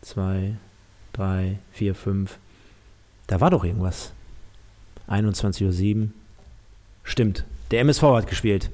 [0.00, 0.54] zwei,
[1.12, 2.38] drei, vier, fünf.
[3.26, 4.12] Da war doch irgendwas.
[5.08, 6.08] 21.07 Uhr.
[7.02, 7.44] Stimmt.
[7.70, 8.70] Der MSV hat gespielt.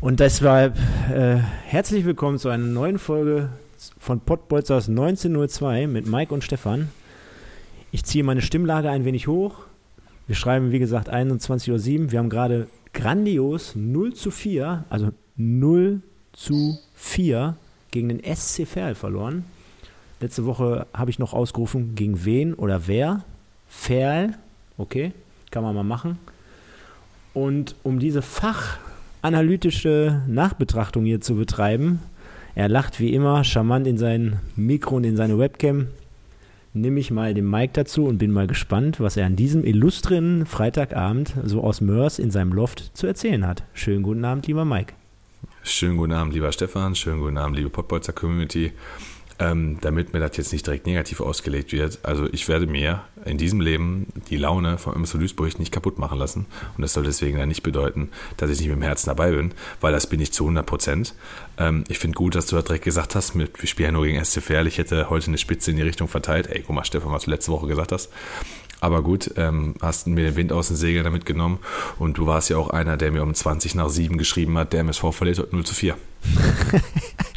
[0.00, 0.78] Und deshalb
[1.10, 3.50] äh, herzlich willkommen zu einer neuen Folge
[3.98, 6.88] von Pottbolzers 1902 mit Mike und Stefan.
[7.92, 9.64] Ich ziehe meine Stimmlage ein wenig hoch.
[10.26, 12.12] Wir schreiben, wie gesagt, 21.07 Uhr.
[12.12, 16.02] Wir haben gerade grandios 0 zu 4, also 0
[16.32, 17.56] zu 4
[17.90, 19.44] gegen den SC Verl verloren.
[20.20, 23.24] Letzte Woche habe ich noch ausgerufen, gegen wen oder wer?
[23.68, 24.34] Verl,
[24.76, 25.12] okay,
[25.50, 26.18] kann man mal machen.
[27.32, 32.00] Und um diese fachanalytische Nachbetrachtung hier zu betreiben,
[32.54, 35.86] er lacht wie immer charmant in sein Mikro und in seine Webcam,
[36.74, 40.44] nehme ich mal den Mike dazu und bin mal gespannt, was er an diesem illustren
[40.44, 43.62] Freitagabend so aus Mörs in seinem Loft zu erzählen hat.
[43.72, 44.92] Schönen guten Abend, lieber Mike.
[45.62, 46.94] Schönen guten Abend, lieber Stefan.
[46.94, 48.72] Schönen guten Abend, liebe Pottbolzer Community.
[49.40, 53.38] Ähm, damit mir das jetzt nicht direkt negativ ausgelegt wird, also ich werde mir in
[53.38, 56.46] diesem Leben die Laune vom MSV Duisburg nicht kaputt machen lassen.
[56.76, 59.52] Und das soll deswegen dann nicht bedeuten, dass ich nicht mit dem Herzen dabei bin,
[59.80, 61.14] weil das bin ich zu 100 Prozent.
[61.56, 64.04] Ähm, ich finde gut, dass du da direkt gesagt hast, mit, wir spielen ja nur
[64.04, 64.66] gegen SC Verl.
[64.66, 66.46] Ich hätte heute eine Spitze in die Richtung verteilt.
[66.48, 68.10] Ey, guck mal, Stefan, was du letzte Woche gesagt hast.
[68.80, 71.58] Aber gut, ähm, hast mir den Wind aus den Segeln damit genommen
[71.98, 74.80] und du warst ja auch einer, der mir um 20 nach 7 geschrieben hat, der
[74.80, 75.96] MSV verliert heute 0 zu 4.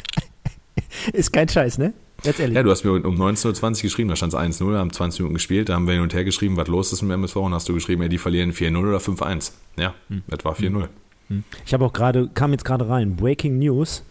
[1.12, 1.92] Ist kein Scheiß, ne?
[2.22, 2.56] Jetzt ehrlich.
[2.56, 5.34] Ja, du hast mir um 19.20 Uhr geschrieben, da stand es 1-0, haben 20 Minuten
[5.34, 7.68] gespielt, da haben wir hin und her geschrieben, was los ist mit MSV und hast
[7.68, 9.52] du geschrieben, ey, die verlieren 4-0 oder 5-1.
[9.76, 10.22] Ja, hm.
[10.28, 10.88] das war 4-0.
[11.28, 11.44] Hm.
[11.66, 14.04] Ich habe auch gerade, kam jetzt gerade rein, Breaking News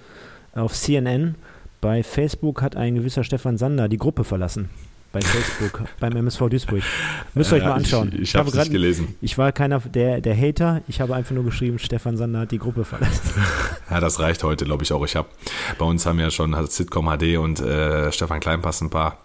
[0.54, 1.36] auf CNN.
[1.82, 4.70] Bei Facebook hat ein gewisser Stefan Sander die Gruppe verlassen
[5.14, 6.84] bei Facebook, beim MSV Duisburg.
[7.36, 8.10] Müsst ihr euch mal anschauen.
[8.10, 9.16] Ich, ich, ich habe es nicht gelesen.
[9.22, 12.60] Ich war keiner der, der Hater, ich habe einfach nur geschrieben, Stefan Sander hat die
[12.60, 13.22] Gruppe verlassen.
[13.90, 15.06] Ja, das reicht heute, glaube ich auch.
[15.06, 15.28] Ich habe,
[15.78, 19.20] bei uns haben ja schon Sitcom HD und äh, Stefan Kleinpass ein paar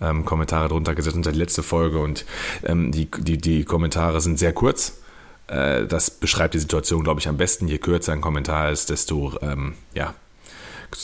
[0.00, 2.24] ähm, Kommentare drunter gesetzt unter die letzte Folge und
[2.64, 5.00] ähm, die, die, die Kommentare sind sehr kurz.
[5.48, 7.66] Äh, das beschreibt die Situation, glaube ich, am besten.
[7.66, 10.14] Je kürzer ein Kommentar ist, desto, ähm, ja,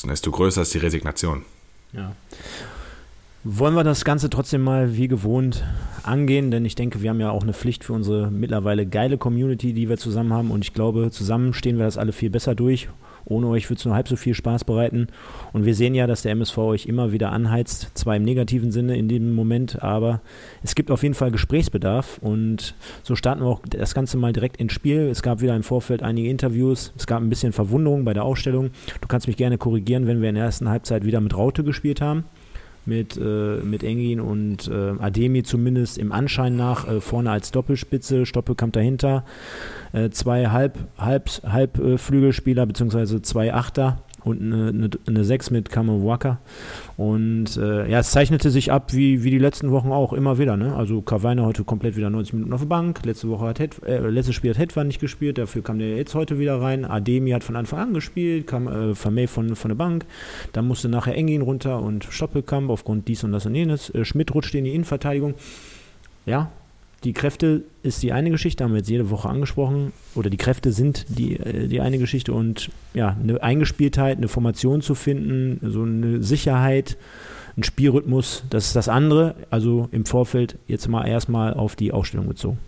[0.05, 1.45] desto größer ist die Resignation.
[1.93, 2.15] Ja.
[3.47, 5.65] Wollen wir das Ganze trotzdem mal wie gewohnt
[6.03, 9.75] angehen, denn ich denke, wir haben ja auch eine Pflicht für unsere mittlerweile geile Community,
[9.75, 12.89] die wir zusammen haben und ich glaube, zusammen stehen wir das alle viel besser durch.
[13.27, 15.09] Ohne euch wird es nur halb so viel Spaß bereiten.
[15.53, 18.97] Und wir sehen ja, dass der MSV euch immer wieder anheizt, zwar im negativen Sinne
[18.97, 20.23] in dem Moment, aber
[20.63, 22.19] es gibt auf jeden Fall Gesprächsbedarf.
[22.23, 25.09] Und so starten wir auch das Ganze mal direkt ins Spiel.
[25.11, 26.95] Es gab wieder im Vorfeld einige Interviews.
[26.97, 28.71] Es gab ein bisschen Verwunderung bei der Ausstellung.
[29.03, 32.01] Du kannst mich gerne korrigieren, wenn wir in der ersten Halbzeit wieder mit Raute gespielt
[32.01, 32.25] haben
[32.87, 38.27] mit, äh, mit Engin und äh, Ademi zumindest im Anschein nach äh, vorne als Doppelspitze,
[38.27, 39.25] Stoppelkamp dahinter,
[39.93, 46.39] äh, zwei Halb, Halb, Halbflügelspieler beziehungsweise zwei Achter und eine, eine, eine 6 mit Kamawaka.
[46.97, 50.57] Und äh, ja, es zeichnete sich ab wie, wie die letzten Wochen auch immer wieder.
[50.57, 50.75] Ne?
[50.75, 53.05] Also Kavaina heute komplett wieder 90 Minuten auf der Bank.
[53.05, 56.15] Letzte Woche hat Het, äh, letztes Spiel hat Hetwan nicht gespielt, dafür kam der jetzt
[56.15, 56.85] heute wieder rein.
[56.85, 60.07] Ademi hat von Anfang an gespielt, kam äh, Vermey von, von der Bank.
[60.53, 63.91] Dann musste nachher Engin runter und Stoppelkamp aufgrund dies und das und jenes.
[63.91, 65.35] Äh, Schmidt rutschte in die Innenverteidigung.
[66.27, 66.51] Ja,
[67.05, 69.93] die Kräfte ist die eine Geschichte, haben wir jetzt jede Woche angesprochen.
[70.15, 72.33] Oder die Kräfte sind die, äh, die eine Geschichte.
[72.33, 76.97] Und ja, eine Eingespieltheit, eine Formation zu finden, so eine Sicherheit,
[77.57, 79.35] ein Spielrhythmus, das ist das andere.
[79.51, 82.59] Also im Vorfeld jetzt mal erstmal auf die Ausstellung bezogen.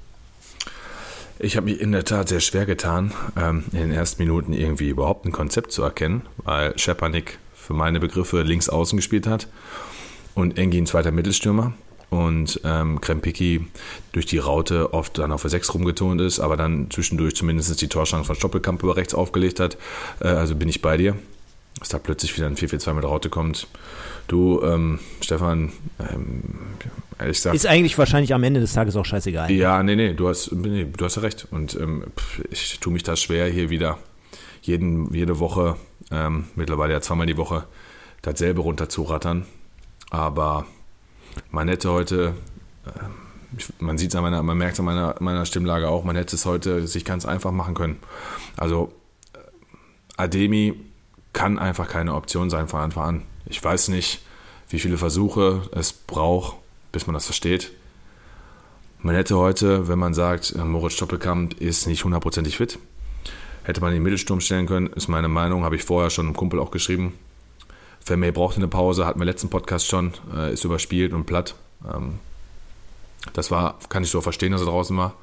[1.39, 4.89] Ich habe mich in der Tat sehr schwer getan, ähm, in den ersten Minuten irgendwie
[4.89, 9.49] überhaupt ein Konzept zu erkennen, weil Schepanik für meine Begriffe links außen gespielt hat
[10.35, 11.75] und Engin zweiter Mittelstürmer
[12.11, 13.67] und ähm, Krempicki
[14.13, 17.89] durch die Raute oft dann auf der 6 rumgetont ist, aber dann zwischendurch zumindest die
[17.89, 19.77] Torschance von Stoppelkamp über rechts aufgelegt hat.
[20.21, 21.17] Äh, also bin ich bei dir.
[21.79, 23.67] Dass da plötzlich wieder ein 4-4-2 mit Raute kommt.
[24.29, 26.43] Du, ähm, Stefan, ähm,
[27.19, 27.55] ehrlich gesagt.
[27.55, 29.51] Ist eigentlich wahrscheinlich am Ende des Tages auch scheißegal.
[29.51, 31.47] Ja, nee, nee, du hast, nee, du hast ja recht.
[31.51, 32.05] Und ähm,
[32.51, 33.99] ich tue mich da schwer, hier wieder
[34.63, 35.77] jeden, jede Woche,
[36.11, 37.65] ähm, mittlerweile ja zweimal die Woche,
[38.23, 39.47] dasselbe runterzurattern.
[40.11, 40.67] Aber
[41.51, 42.35] man hätte heute,
[42.87, 46.17] äh, man sieht es an meiner, man merkt es an meiner, meiner Stimmlage auch, man
[46.17, 47.99] hätte es heute sich ganz einfach machen können.
[48.57, 48.93] Also
[49.35, 49.39] äh,
[50.17, 50.75] Ademi
[51.33, 53.23] kann einfach keine Option sein von Anfang an.
[53.47, 54.23] Ich weiß nicht,
[54.69, 56.57] wie viele Versuche es braucht,
[56.93, 57.73] bis man das versteht.
[59.01, 62.79] Man hätte heute, wenn man sagt, äh, Moritz Stoppelkamp ist nicht hundertprozentig fit,
[63.65, 66.59] hätte man den Mittelsturm stellen können, ist meine Meinung, habe ich vorher schon einem Kumpel
[66.59, 67.13] auch geschrieben.
[68.07, 71.57] Vermey brauchte eine Pause, hatten wir letzten Podcast schon, äh, ist überspielt und platt.
[71.93, 72.21] Ähm,
[73.33, 75.15] das war, kann ich so verstehen, dass er draußen war.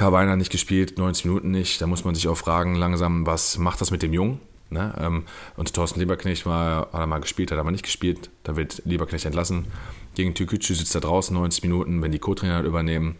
[0.00, 1.80] Weiner nicht gespielt, 90 Minuten nicht.
[1.80, 4.40] Da muss man sich auch fragen, langsam, was macht das mit dem Jungen?
[4.70, 4.94] Ne?
[4.96, 5.24] Ähm,
[5.56, 8.30] und Thorsten Lieberknecht war, hat er mal gespielt, hat aber nicht gespielt.
[8.44, 9.66] Dann wird Lieberknecht entlassen.
[10.14, 12.00] Gegen Türkücü sitzt er draußen 90 Minuten.
[12.00, 13.16] Wenn die Co-Trainer übernehmen,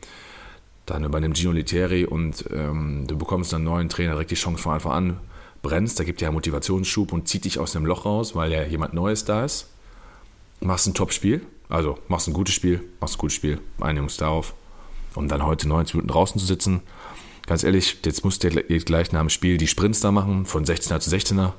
[0.87, 4.75] dann übernimmt Gino Literi und ähm, du bekommst einen neuen Trainer direkt die Chance von
[4.75, 5.21] Anfang an.
[5.69, 8.95] Brennst, da gibt ja Motivationsschub und zieht dich aus dem Loch raus, weil ja jemand
[8.95, 9.67] Neues da ist.
[10.61, 14.55] Machst ein Top-Spiel, also machst ein gutes Spiel, machst ein gutes Spiel, einigen darauf.
[15.15, 16.81] Um dann heute 90 Minuten draußen zu sitzen,
[17.47, 21.01] ganz ehrlich, jetzt muss der gleich nach dem Spiel die Sprints da machen, von 16er
[21.01, 21.53] zu 16er.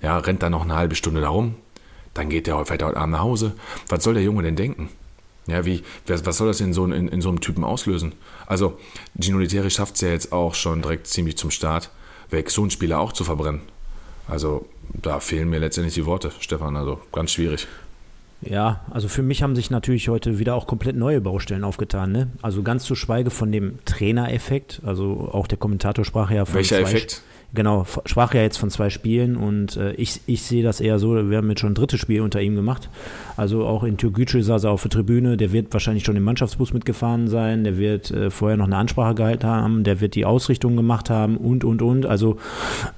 [0.00, 1.54] Ja, rennt dann noch eine halbe Stunde da rum.
[2.14, 3.52] Dann geht der heute Abend nach Hause.
[3.88, 4.88] Was soll der Junge denn denken?
[5.46, 8.14] Ja, wie, was soll das in so, in, in so einem Typen auslösen?
[8.46, 8.78] Also,
[9.18, 11.90] Gino Literi schafft es ja jetzt auch schon direkt ziemlich zum Start,
[12.32, 13.62] weg so einen Spieler auch zu verbrennen.
[14.28, 16.76] Also, da fehlen mir letztendlich die Worte, Stefan.
[16.76, 17.66] Also, ganz schwierig.
[18.42, 22.12] Ja, also für mich haben sich natürlich heute wieder auch komplett neue Baustellen aufgetan.
[22.12, 22.30] Ne?
[22.40, 24.80] Also ganz zu schweige von dem Trainereffekt.
[24.84, 26.54] Also auch der Kommentator sprach ja von.
[26.54, 27.22] Welcher Effekt?
[27.54, 31.30] Genau, sprach ja jetzt von zwei Spielen und äh, ich, ich sehe das eher so,
[31.30, 32.88] wir haben jetzt schon ein drittes Spiel unter ihm gemacht.
[33.36, 36.72] Also auch in Türkgücü saß er auf der Tribüne, der wird wahrscheinlich schon im Mannschaftsbus
[36.72, 40.76] mitgefahren sein, der wird äh, vorher noch eine Ansprache gehalten haben, der wird die Ausrichtung
[40.76, 42.06] gemacht haben und, und, und.
[42.06, 42.36] Also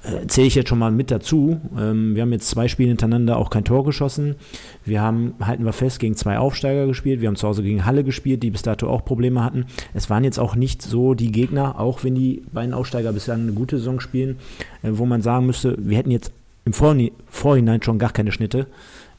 [0.03, 1.59] äh, zähle ich jetzt schon mal mit dazu.
[1.79, 4.35] Ähm, wir haben jetzt zwei Spiele hintereinander auch kein Tor geschossen.
[4.85, 7.21] Wir haben, halten wir fest, gegen zwei Aufsteiger gespielt.
[7.21, 9.65] Wir haben zu Hause gegen Halle gespielt, die bis dato auch Probleme hatten.
[9.93, 13.53] Es waren jetzt auch nicht so die Gegner, auch wenn die beiden Aufsteiger bislang eine
[13.53, 14.37] gute Saison spielen,
[14.81, 16.31] wo man sagen müsste, wir hätten jetzt
[16.65, 18.67] im Vorhinein schon gar keine Schnitte.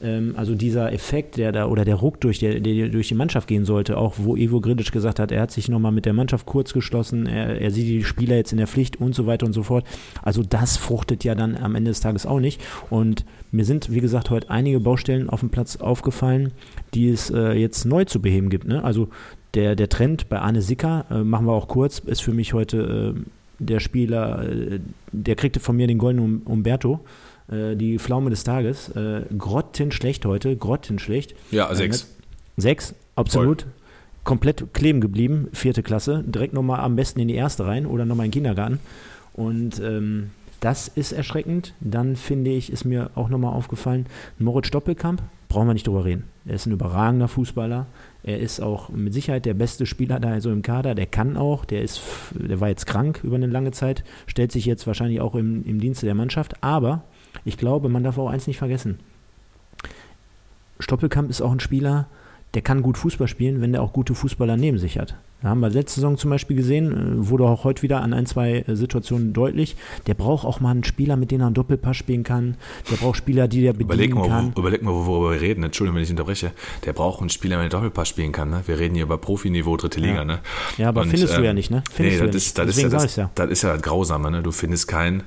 [0.01, 3.47] Ähm, also dieser Effekt, der da oder der Ruck durch, der, der durch die Mannschaft
[3.47, 6.45] gehen sollte, auch wo Ivo Grilic gesagt hat, er hat sich nochmal mit der Mannschaft
[6.45, 9.53] kurz geschlossen, er, er sieht die Spieler jetzt in der Pflicht und so weiter und
[9.53, 9.85] so fort.
[10.23, 12.61] Also das fruchtet ja dann am Ende des Tages auch nicht.
[12.89, 16.51] Und mir sind, wie gesagt, heute einige Baustellen auf dem Platz aufgefallen,
[16.93, 18.67] die es äh, jetzt neu zu beheben gibt.
[18.67, 18.83] Ne?
[18.83, 19.09] Also
[19.53, 23.15] der, der Trend bei Arne Sicker, äh, machen wir auch kurz, ist für mich heute
[23.15, 23.21] äh,
[23.59, 24.79] der Spieler, äh,
[25.11, 27.01] der kriegte von mir den goldenen Umberto,
[27.49, 28.89] äh, die Pflaume des Tages.
[28.89, 31.35] Äh, grottenschlecht heute, grottenschlecht.
[31.51, 32.07] Ja, sechs.
[32.57, 33.63] Sechs, absolut.
[33.63, 33.71] Voll.
[34.23, 36.23] Komplett kleben geblieben, vierte Klasse.
[36.25, 38.79] Direkt nochmal am besten in die erste rein oder nochmal in den Kindergarten.
[39.33, 40.31] Und ähm,
[40.61, 41.73] das ist erschreckend.
[41.79, 44.07] Dann finde ich, ist mir auch nochmal aufgefallen,
[44.39, 46.23] Moritz Doppelkamp, brauchen wir nicht drüber reden.
[46.45, 47.85] Er ist ein überragender Fußballer.
[48.27, 50.95] Er ist auch mit Sicherheit der beste Spieler da so im Kader.
[50.95, 51.63] Der kann auch.
[51.63, 52.01] Der ist,
[52.31, 55.79] der war jetzt krank über eine lange Zeit, stellt sich jetzt wahrscheinlich auch im, im
[55.79, 56.63] Dienste der Mannschaft.
[56.63, 57.03] Aber
[57.43, 58.97] ich glaube, man darf auch eins nicht vergessen.
[60.79, 62.07] Stoppelkamp ist auch ein Spieler,
[62.55, 65.15] der kann gut Fußball spielen, wenn der auch gute Fußballer neben sich hat.
[65.45, 68.25] Da haben wir letzte Saison zum Beispiel gesehen, äh, wurde auch heute wieder an ein,
[68.25, 69.75] zwei äh, Situationen deutlich.
[70.07, 72.57] Der braucht auch mal einen Spieler, mit dem er einen Doppelpass spielen kann.
[72.89, 74.53] Der braucht Spieler, die der bedienen überleg mal, kann.
[74.55, 75.63] Wo, überleg mal, worüber wir reden.
[75.63, 76.51] Entschuldigung, wenn ich unterbreche.
[76.83, 78.49] Der braucht einen Spieler, der Doppelpass spielen kann.
[78.49, 78.63] Ne?
[78.65, 80.15] Wir reden hier über Profiniveau, dritte Liga.
[80.15, 80.39] Ja, ne?
[80.79, 81.83] ja aber Und, findest ähm, du ja nicht, ne?
[81.91, 83.31] Findest nee, das, ist, das, ist ja, das, ja.
[83.35, 84.31] das ist ja das Grausame.
[84.31, 84.41] Ne?
[84.41, 85.21] Du findest keinen,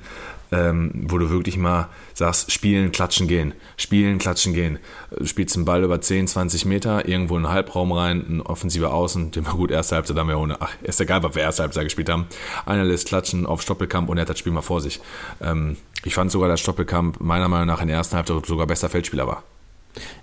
[0.51, 3.53] ähm, wo du wirklich mal sagst, spielen, klatschen, gehen.
[3.77, 4.79] Spielen, klatschen, gehen.
[5.15, 8.93] Du spielst den Ball über 10, 20 Meter, irgendwo in den Halbraum rein, ein offensiver
[8.93, 11.63] Außen, den wir gut erste Halbzeit haben wir ohne, ach, ist egal, was wir erste
[11.63, 12.27] Halbzeit gespielt haben.
[12.65, 14.99] Einer lässt klatschen auf Stoppelkamp und er hat das Spiel mal vor sich.
[15.41, 18.89] Ähm, ich fand sogar, dass Stoppelkamp meiner Meinung nach in der ersten Halbzeit sogar besser
[18.89, 19.43] Feldspieler war.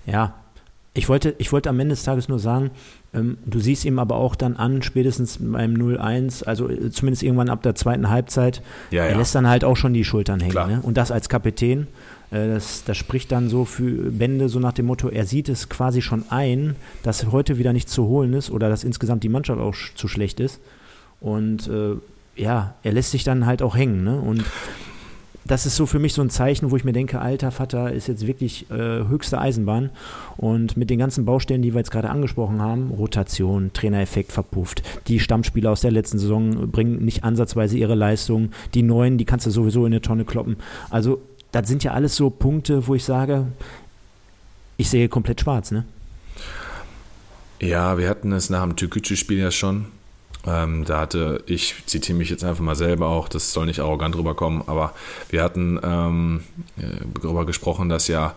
[0.07, 0.35] Ja,
[0.95, 2.71] ich wollte, ich wollte am Ende des Tages nur sagen,
[3.23, 7.63] du siehst ihm aber auch dann an, spätestens beim 0-1, also äh, zumindest irgendwann ab
[7.63, 10.55] der zweiten Halbzeit, ja, er lässt dann halt auch schon die Schultern hängen.
[10.55, 10.81] Ne?
[10.83, 11.87] Und das als Kapitän,
[12.31, 15.69] äh, das, das spricht dann so für Bände, so nach dem Motto, er sieht es
[15.69, 19.61] quasi schon ein, dass heute wieder nichts zu holen ist oder dass insgesamt die Mannschaft
[19.61, 20.61] auch zu schlecht ist.
[21.21, 21.97] Und äh,
[22.37, 24.05] ja, er lässt sich dann halt auch hängen.
[24.05, 24.21] Ne?
[24.21, 24.45] Und
[25.47, 28.09] das ist so für mich so ein Zeichen, wo ich mir denke, alter Vater ist
[28.09, 29.91] jetzt wirklich äh, höchste Eisenbahn.
[30.37, 35.21] Und mit den ganzen Baustellen, die wir jetzt gerade angesprochen haben, Rotation, Trainereffekt verpufft, die
[35.21, 39.51] Stammspieler aus der letzten Saison bringen nicht ansatzweise ihre Leistung, die neuen, die kannst du
[39.51, 40.57] sowieso in eine Tonne kloppen.
[40.91, 41.23] Also
[41.53, 43.47] das sind ja alles so Punkte, wo ich sage,
[44.77, 45.85] ich sehe komplett schwarz, ne?
[47.61, 49.87] Ja, wir hatten es nach dem Türkgücü-Spiel ja schon.
[50.47, 54.17] Ähm, da hatte, ich zitiere mich jetzt einfach mal selber auch, das soll nicht arrogant
[54.17, 54.95] rüberkommen, aber
[55.29, 56.45] wir hatten ähm,
[56.79, 58.35] äh, darüber gesprochen, dass ja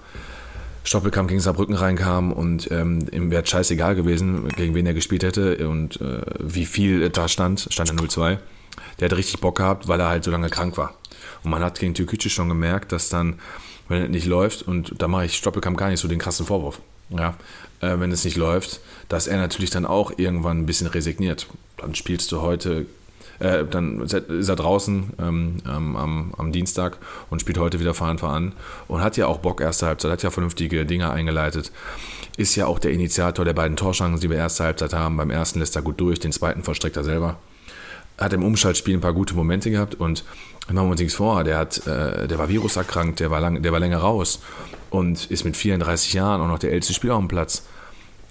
[0.84, 5.70] Stoppelkamp gegen Saarbrücken reinkam und ähm, ihm wäre scheißegal gewesen, gegen wen er gespielt hätte
[5.70, 8.38] und äh, wie viel da stand, stand er 0-2.
[9.00, 10.96] Der hat richtig Bock gehabt, weil er halt so lange krank war.
[11.44, 13.39] Und man hat gegen Türkücü schon gemerkt, dass dann,
[13.88, 16.82] wenn es nicht läuft, und da mache ich Stoppelkamp gar nicht so den krassen Vorwurf.
[17.10, 17.36] Ja,
[17.82, 21.48] äh, wenn es nicht läuft, dass er natürlich dann auch irgendwann ein bisschen resigniert.
[21.78, 22.86] Dann spielst du heute
[23.39, 26.98] äh, dann ist er draußen ähm, am, am, Dienstag
[27.30, 28.54] und spielt heute wieder von Anfang an
[28.88, 31.72] und hat ja auch Bock erste Halbzeit, hat ja vernünftige Dinge eingeleitet.
[32.36, 35.16] Ist ja auch der Initiator der beiden Torschancen, die wir erste Halbzeit haben.
[35.16, 37.38] Beim ersten lässt er gut durch, den zweiten verstreckt er selber.
[38.18, 40.25] Hat im Umschaltspiel ein paar gute Momente gehabt und
[40.68, 43.72] machen wir uns nichts vor, der, hat, äh, der war viruserkrankt, der war, lang, der
[43.72, 44.42] war länger raus
[44.89, 47.63] und ist mit 34 Jahren auch noch der älteste Spieler auf dem Platz.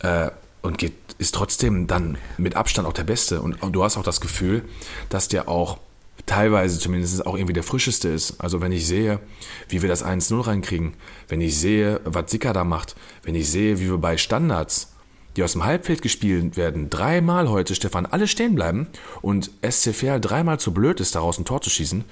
[0.00, 0.30] Äh,
[0.62, 3.40] und geht, ist trotzdem dann mit Abstand auch der Beste.
[3.40, 4.64] Und du hast auch das Gefühl,
[5.08, 5.78] dass der auch
[6.26, 8.40] teilweise zumindest auch irgendwie der frischeste ist.
[8.40, 9.20] Also wenn ich sehe,
[9.68, 10.94] wie wir das 1-0 reinkriegen,
[11.28, 14.92] wenn ich sehe, was Sicker da macht, wenn ich sehe, wie wir bei Standards,
[15.36, 18.88] die aus dem Halbfeld gespielt werden, dreimal heute, Stefan, alle stehen bleiben
[19.22, 22.04] und SC Verl dreimal zu blöd ist, daraus ein Tor zu schießen,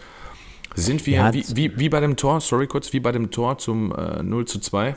[0.76, 3.94] sind wir, wie, wie, wie, bei dem Tor, sorry kurz, wie bei dem Tor zum
[3.94, 4.94] äh, 0 zu 2,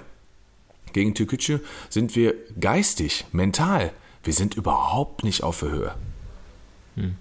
[0.94, 1.60] gegen Türkgücü
[1.90, 3.92] sind wir geistig, mental,
[4.24, 5.96] wir sind überhaupt nicht auf der Höhe.
[6.96, 7.16] Hm.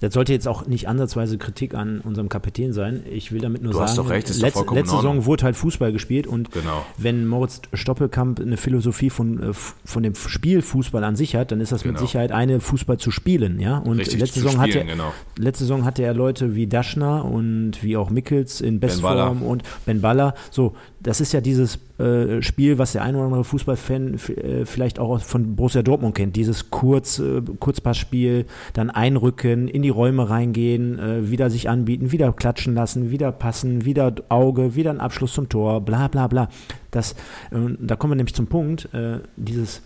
[0.00, 3.02] Das sollte jetzt auch nicht ansatzweise Kritik an unserem Kapitän sein.
[3.10, 6.50] Ich will damit nur du sagen, recht, letzte, letzte Saison wurde halt Fußball gespielt und
[6.52, 6.84] genau.
[6.96, 11.72] wenn Moritz Stoppelkamp eine Philosophie von, äh, von dem Spielfußball an sich hat, dann ist
[11.72, 11.92] das genau.
[11.92, 13.78] mit Sicherheit eine Fußball zu spielen, ja.
[13.78, 15.12] Und Richtig, letzte Saison, spielen, hatte, genau.
[15.36, 20.00] letzte Saison hatte er Leute wie Daschner und wie auch Mickels in Bestform und Ben
[20.00, 20.34] Baller.
[20.50, 25.00] So, das ist ja dieses äh, Spiel, was der ein oder andere Fußballfan äh, vielleicht
[25.00, 26.36] auch von Borussia Dortmund kennt.
[26.36, 32.74] Dieses Kurz, äh, Kurzpassspiel, dann einrücken, in die Räume reingehen, wieder sich anbieten, wieder klatschen
[32.74, 36.48] lassen, wieder passen, wieder Auge, wieder ein Abschluss zum Tor, bla bla bla.
[36.90, 37.14] Das,
[37.50, 38.88] da kommen wir nämlich zum Punkt,
[39.36, 39.82] dieses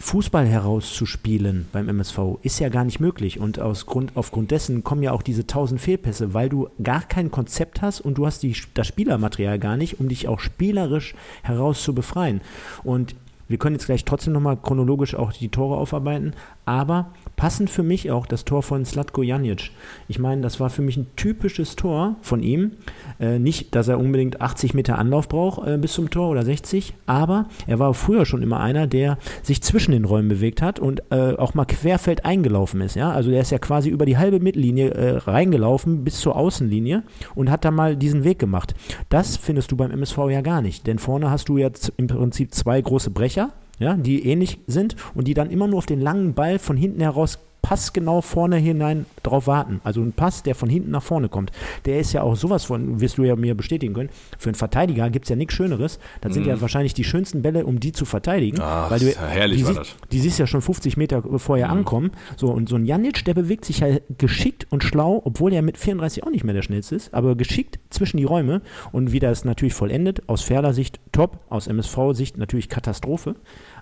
[0.00, 5.02] Fußball herauszuspielen beim MSV ist ja gar nicht möglich und aus Grund, aufgrund dessen kommen
[5.02, 8.56] ja auch diese tausend Fehlpässe, weil du gar kein Konzept hast und du hast die,
[8.74, 12.40] das Spielermaterial gar nicht, um dich auch spielerisch heraus zu befreien.
[12.84, 13.16] Und
[13.48, 16.32] wir können jetzt gleich trotzdem nochmal chronologisch auch die Tore aufarbeiten,
[16.64, 19.70] aber Passend für mich auch das Tor von Slatko Janic.
[20.08, 22.72] Ich meine, das war für mich ein typisches Tor von ihm.
[23.20, 26.94] Äh, nicht, dass er unbedingt 80 Meter Anlauf braucht äh, bis zum Tor oder 60,
[27.06, 31.00] aber er war früher schon immer einer, der sich zwischen den Räumen bewegt hat und
[31.10, 32.96] äh, auch mal querfeld eingelaufen ist.
[32.96, 33.12] Ja?
[33.12, 37.04] Also er ist ja quasi über die halbe Mittellinie äh, reingelaufen bis zur Außenlinie
[37.36, 38.74] und hat da mal diesen Weg gemacht.
[39.10, 42.52] Das findest du beim MSV ja gar nicht, denn vorne hast du jetzt im Prinzip
[42.52, 46.34] zwei große Brecher ja, die ähnlich sind und die dann immer nur auf den langen
[46.34, 49.80] Ball von hinten heraus passgenau vorne hinein drauf warten.
[49.84, 51.50] Also ein Pass, der von hinten nach vorne kommt.
[51.84, 55.10] Der ist ja auch sowas von, wirst du ja mir bestätigen können, für einen Verteidiger
[55.10, 55.98] gibt es ja nichts Schöneres.
[56.20, 56.34] Das mm.
[56.34, 56.60] sind ja mhm.
[56.60, 58.58] wahrscheinlich die schönsten Bälle, um die zu verteidigen.
[58.60, 59.96] Ach, weil du, herrlich die, war das.
[60.12, 61.72] Die siehst ja schon 50 Meter vorher mm.
[61.72, 62.10] ankommen.
[62.36, 65.78] So, und so ein Janic, der bewegt sich ja geschickt und schlau, obwohl er mit
[65.78, 68.62] 34 auch nicht mehr der schnellste ist, aber geschickt zwischen die Räume
[68.92, 73.34] und wie das natürlich vollendet, aus Ferler Sicht top, aus MSV-Sicht natürlich Katastrophe.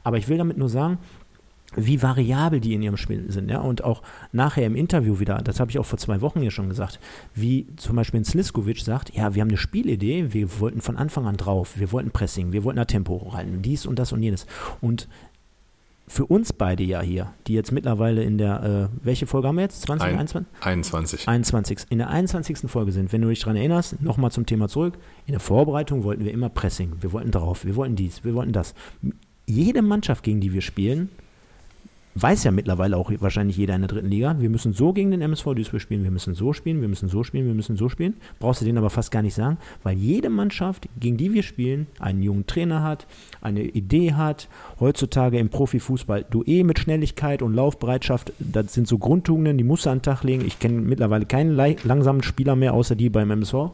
[0.02, 0.98] Aber ich will damit nur sagen,
[1.76, 3.50] wie variabel die in ihrem Spiel sind.
[3.50, 3.60] Ja?
[3.60, 4.02] Und auch
[4.32, 6.98] nachher im Interview wieder, das habe ich auch vor zwei Wochen hier schon gesagt,
[7.34, 11.26] wie zum Beispiel ein Sliskovic sagt, ja, wir haben eine Spielidee, wir wollten von Anfang
[11.26, 14.46] an drauf, wir wollten Pressing, wir wollten da Tempo hochhalten, dies und das und jenes.
[14.80, 15.08] Und
[16.08, 19.62] für uns beide ja hier, die jetzt mittlerweile in der, äh, welche Folge haben wir
[19.62, 19.82] jetzt?
[19.82, 20.48] 20, Ein, 21?
[20.60, 21.28] 21.
[21.28, 21.78] 21.
[21.90, 22.70] In der 21.
[22.70, 24.98] Folge sind, wenn du dich daran erinnerst, nochmal zum Thema zurück.
[25.26, 28.52] In der Vorbereitung wollten wir immer Pressing, wir wollten drauf, wir wollten dies, wir wollten
[28.52, 28.74] das
[29.46, 31.10] jede Mannschaft, gegen die wir spielen,
[32.22, 35.20] weiß ja mittlerweile auch wahrscheinlich jeder in der dritten Liga, wir müssen so gegen den
[35.20, 38.14] MSV Duisburg spielen, wir müssen so spielen, wir müssen so spielen, wir müssen so spielen.
[38.38, 41.86] Brauchst du den aber fast gar nicht sagen, weil jede Mannschaft, gegen die wir spielen,
[42.00, 43.06] einen jungen Trainer hat,
[43.40, 44.48] eine Idee hat.
[44.80, 49.86] Heutzutage im Profifußball du eh mit Schnelligkeit und Laufbereitschaft, das sind so Grundtugenden, die musst
[49.86, 50.44] du an den Tag legen.
[50.46, 51.54] Ich kenne mittlerweile keinen
[51.84, 53.54] langsamen Spieler mehr, außer die beim MSV.
[53.54, 53.70] Äh,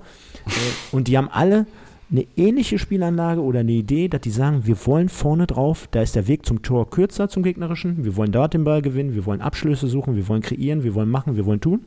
[0.91, 1.67] und die haben alle
[2.12, 6.14] eine ähnliche Spielanlage oder eine Idee, dass die sagen, wir wollen vorne drauf, da ist
[6.14, 9.40] der Weg zum Tor kürzer zum gegnerischen, wir wollen dort den Ball gewinnen, wir wollen
[9.40, 11.87] Abschlüsse suchen, wir wollen kreieren, wir wollen machen, wir wollen tun.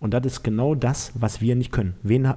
[0.00, 1.94] Und das ist genau das, was wir nicht können.
[2.02, 2.32] Wen,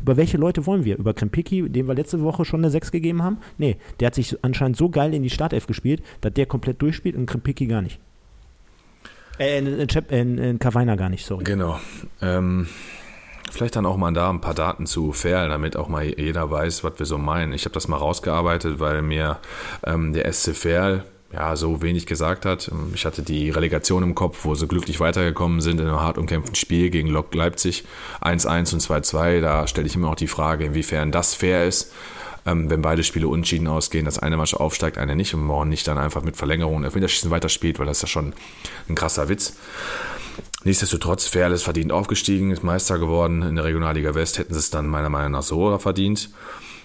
[0.00, 0.96] über welche Leute wollen wir?
[0.98, 3.38] Über Krempicki, dem wir letzte Woche schon eine 6 gegeben haben?
[3.58, 7.16] Nee, der hat sich anscheinend so geil in die Startelf gespielt, dass der komplett durchspielt
[7.16, 7.98] und Krempicki gar nicht.
[9.38, 11.42] Äh, in, in, in, in Kavaina gar nicht, sorry.
[11.42, 11.80] Genau.
[12.20, 12.68] Ähm,
[13.52, 16.84] Vielleicht dann auch mal da ein paar Daten zu Ferl, damit auch mal jeder weiß,
[16.84, 17.52] was wir so meinen.
[17.52, 19.38] Ich habe das mal rausgearbeitet, weil mir
[19.84, 21.04] ähm, der SC Ferl
[21.34, 22.70] ja, so wenig gesagt hat.
[22.72, 26.16] Ähm, ich hatte die Relegation im Kopf, wo sie glücklich weitergekommen sind in einem hart
[26.16, 27.84] umkämpften Spiel gegen Lok Leipzig
[28.22, 29.42] 1-1 und 2-2.
[29.42, 31.92] Da stelle ich immer noch die Frage, inwiefern das fair ist,
[32.46, 35.86] ähm, wenn beide Spiele unschieden ausgehen, dass eine Mannschaft aufsteigt, eine nicht und morgen nicht
[35.86, 38.32] dann einfach mit Verlängerung und Elfmeterschießen weiterspielt, weil das ist ja schon
[38.88, 39.56] ein krasser Witz.
[40.64, 44.70] Nichtsdestotrotz, Ferl ist verdient aufgestiegen, ist Meister geworden in der Regionalliga West, hätten sie es
[44.70, 46.30] dann meiner Meinung nach so verdient.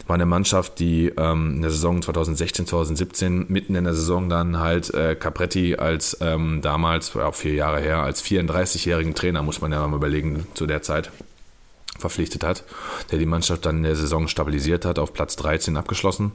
[0.07, 4.59] war eine Mannschaft, die ähm, in der Saison 2016, 2017 mitten in der Saison dann
[4.59, 9.71] halt äh, Capretti als ähm, damals, auch vier Jahre her, als 34-jährigen Trainer, muss man
[9.71, 11.11] ja mal überlegen, zu der Zeit
[11.99, 12.63] verpflichtet hat,
[13.11, 16.31] der die Mannschaft dann in der Saison stabilisiert hat, auf Platz 13 abgeschlossen.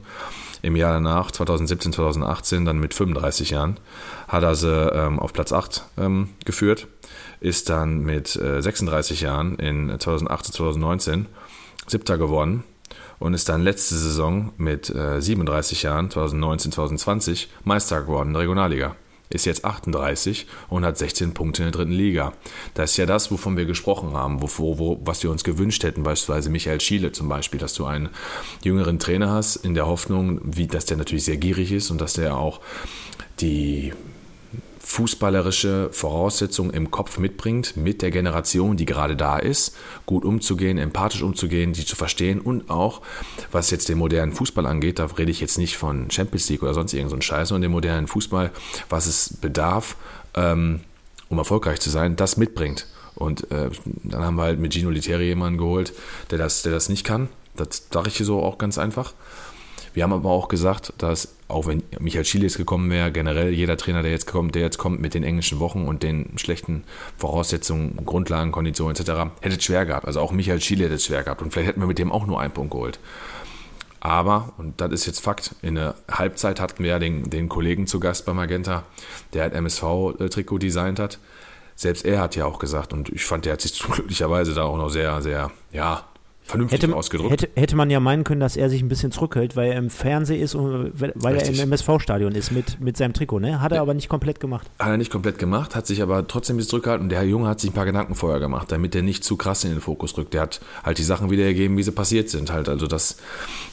[0.61, 3.77] Im Jahr danach, 2017, 2018, dann mit 35 Jahren,
[4.27, 6.87] hat er sie ähm, auf Platz 8 ähm, geführt,
[7.43, 11.25] ist dann mit äh, 36 Jahren in 2018, 2019
[11.85, 12.63] siebter geworden
[13.19, 18.41] und ist dann letzte Saison mit äh, 37 Jahren, 2019, 2020, Meister geworden in der
[18.43, 18.95] Regionalliga
[19.29, 22.33] ist jetzt 38 und hat 16 Punkte in der dritten Liga.
[22.75, 26.03] Das ist ja das, wovon wir gesprochen haben, wo, wo, was wir uns gewünscht hätten,
[26.03, 28.09] beispielsweise Michael Schiele zum Beispiel, dass du einen
[28.63, 32.13] jüngeren Trainer hast, in der Hoffnung, wie, dass der natürlich sehr gierig ist und dass
[32.13, 32.61] der auch
[33.39, 33.93] die
[34.83, 39.75] fußballerische Voraussetzungen im Kopf mitbringt, mit der Generation, die gerade da ist,
[40.05, 43.01] gut umzugehen, empathisch umzugehen, die zu verstehen und auch,
[43.51, 46.73] was jetzt den modernen Fußball angeht, da rede ich jetzt nicht von Champions League oder
[46.73, 48.51] sonst irgendein so Scheiß, sondern den modernen Fußball,
[48.89, 49.95] was es bedarf,
[50.35, 50.81] ähm,
[51.29, 52.85] um erfolgreich zu sein, das mitbringt.
[53.15, 53.69] Und äh,
[54.03, 55.93] dann haben wir halt mit Gino Literi jemanden geholt,
[56.29, 57.29] der das, der das nicht kann.
[57.55, 59.13] Das sage ich hier so auch ganz einfach.
[59.93, 63.77] Wir haben aber auch gesagt, dass auch wenn Michael Schiele jetzt gekommen wäre, generell jeder
[63.77, 66.83] Trainer, der jetzt kommt, der jetzt kommt mit den englischen Wochen und den schlechten
[67.17, 70.07] Voraussetzungen, Grundlagen, Konditionen etc., hätte es schwer gehabt.
[70.07, 72.25] Also auch Michael Schiele hätte es schwer gehabt und vielleicht hätten wir mit dem auch
[72.25, 72.99] nur einen Punkt geholt.
[73.99, 77.87] Aber, und das ist jetzt Fakt, in der Halbzeit hatten wir ja den, den Kollegen
[77.87, 78.83] zu Gast bei Magenta,
[79.31, 81.19] der halt MSV-Trikot designt hat.
[81.75, 84.75] Selbst er hat ja auch gesagt, und ich fand, der hat sich glücklicherweise da auch
[84.75, 86.03] noch sehr, sehr, ja,
[86.43, 87.31] vernünftig hätte, ausgedrückt.
[87.31, 89.89] Hätte, hätte man ja meinen können, dass er sich ein bisschen zurückhält, weil er im
[89.89, 91.57] Fernsehen ist und weil Richtig.
[91.57, 93.39] er im MSV-Stadion ist mit, mit seinem Trikot.
[93.39, 93.61] Ne?
[93.61, 93.81] Hat er ja.
[93.81, 94.69] aber nicht komplett gemacht.
[94.79, 97.05] Hat er nicht komplett gemacht, hat sich aber trotzdem ein bisschen zurückgehalten.
[97.05, 99.63] Und der Junge hat sich ein paar Gedanken vorher gemacht, damit er nicht zu krass
[99.63, 100.33] in den Fokus rückt.
[100.33, 102.51] Der hat halt die Sachen wiedergegeben, wie sie passiert sind.
[102.51, 103.17] Halt, also dass,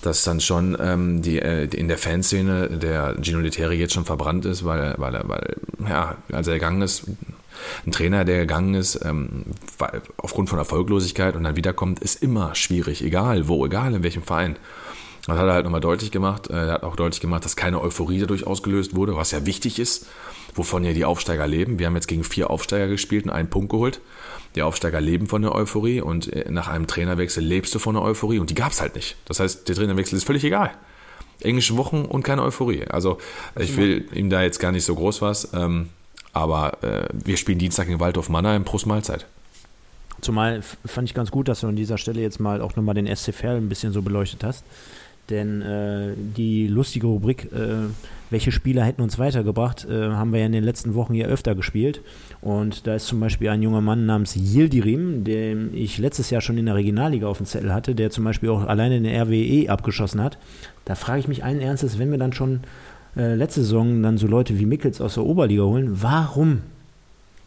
[0.03, 4.45] dass dann schon ähm, die, äh, in der Fanszene der Gino Leteri jetzt schon verbrannt
[4.45, 5.57] ist, weil, weil, weil
[5.89, 7.05] ja, als er gegangen ist,
[7.87, 9.45] ein Trainer, der gegangen ist, ähm,
[10.17, 14.57] aufgrund von Erfolglosigkeit und dann wiederkommt, ist immer schwierig, egal wo, egal in welchem Verein.
[15.27, 16.49] Das hat er halt nochmal deutlich gemacht.
[16.49, 20.07] Er hat auch deutlich gemacht, dass keine Euphorie dadurch ausgelöst wurde, was ja wichtig ist,
[20.55, 21.79] wovon ja die Aufsteiger leben.
[21.79, 24.01] Wir haben jetzt gegen vier Aufsteiger gespielt und einen Punkt geholt.
[24.57, 28.03] Die Aufsteiger leben von der Euphorie und äh, nach einem Trainerwechsel lebst du von der
[28.03, 29.17] Euphorie und die gab es halt nicht.
[29.27, 30.73] Das heißt, der Trainerwechsel ist völlig egal.
[31.41, 32.85] Englische Wochen und keine Euphorie.
[32.89, 33.19] Also
[33.59, 35.53] ich will ihm da jetzt gar nicht so groß was.
[35.55, 35.89] Ähm,
[36.33, 39.27] aber äh, wir spielen Dienstag in Waldorf Mannheim, Prost Mahlzeit.
[40.21, 43.15] Zumal fand ich ganz gut, dass du an dieser Stelle jetzt mal auch nochmal den
[43.15, 44.65] SC Verl ein bisschen so beleuchtet hast.
[45.31, 47.89] Denn äh, die lustige Rubrik, äh,
[48.31, 51.55] welche Spieler hätten uns weitergebracht, äh, haben wir ja in den letzten Wochen hier öfter
[51.55, 52.03] gespielt.
[52.41, 56.59] Und da ist zum Beispiel ein junger Mann namens Yildirim, den ich letztes Jahr schon
[56.59, 59.71] in der Regionalliga auf dem Zettel hatte, der zum Beispiel auch alleine in der RWE
[59.71, 60.37] abgeschossen hat.
[60.85, 62.61] Da frage ich mich allen Ernstes, wenn wir dann schon
[63.17, 66.61] äh, letzte Saison dann so Leute wie Mickels aus der Oberliga holen, warum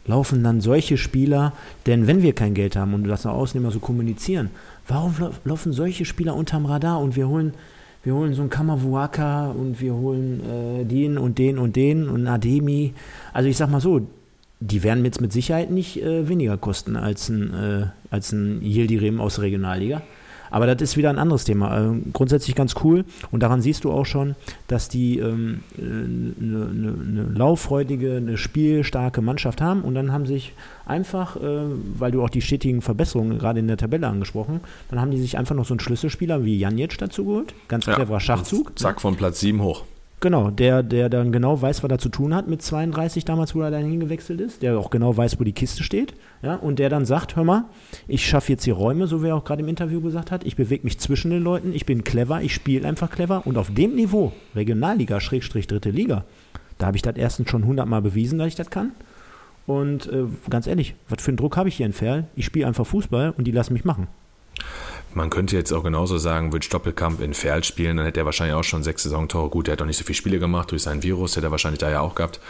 [0.06, 1.52] laufen dann solche Spieler,
[1.86, 4.50] denn wenn wir kein Geld haben und das nach außen so kommunizieren,
[4.86, 7.54] warum laufen solche Spieler unterm Radar und wir holen,
[8.02, 12.26] wir holen so einen Kamavuaka und wir holen äh, den und den und den und
[12.26, 12.92] Ademi.
[13.32, 14.06] Also ich sag mal so,
[14.60, 19.20] die werden jetzt mit Sicherheit nicht äh, weniger kosten als ein, äh, als ein Yildirim
[19.20, 20.02] aus der Regionalliga.
[20.54, 21.68] Aber das ist wieder ein anderes Thema.
[21.68, 24.36] Also grundsätzlich ganz cool und daran siehst du auch schon,
[24.68, 30.52] dass die ähm, eine, eine, eine lauffreudige, eine spielstarke Mannschaft haben und dann haben sich
[30.86, 31.40] einfach, äh,
[31.98, 35.36] weil du auch die stetigen Verbesserungen gerade in der Tabelle angesprochen, dann haben die sich
[35.36, 37.52] einfach noch so einen Schlüsselspieler wie Janic dazu geholt.
[37.66, 38.78] Ganz cleverer ja, Schachzug.
[38.78, 39.82] Zack, von Platz 7 hoch.
[40.24, 43.60] Genau, der, der dann genau weiß, was er zu tun hat mit 32 damals, wo
[43.60, 46.88] er dann hingewechselt ist, der auch genau weiß, wo die Kiste steht, ja, und der
[46.88, 47.66] dann sagt, hör mal,
[48.08, 50.56] ich schaffe jetzt hier Räume, so wie er auch gerade im Interview gesagt hat, ich
[50.56, 53.96] bewege mich zwischen den Leuten, ich bin clever, ich spiele einfach clever und auf dem
[53.96, 56.24] Niveau, Regionalliga, Schrägstrich, dritte Liga,
[56.78, 58.92] da habe ich das erstens schon hundertmal bewiesen, dass ich das kann.
[59.66, 62.28] Und äh, ganz ehrlich, was für einen Druck habe ich hier in Ferl?
[62.34, 64.08] Ich spiele einfach Fußball und die lassen mich machen.
[65.14, 68.54] Man könnte jetzt auch genauso sagen, würde Stoppelkamp in Ferl spielen, dann hätte er wahrscheinlich
[68.54, 69.48] auch schon sechs Saisontore.
[69.48, 71.78] Gut, der hat auch nicht so viele Spiele gemacht durch sein Virus, hätte er wahrscheinlich
[71.78, 72.40] da ja auch gehabt.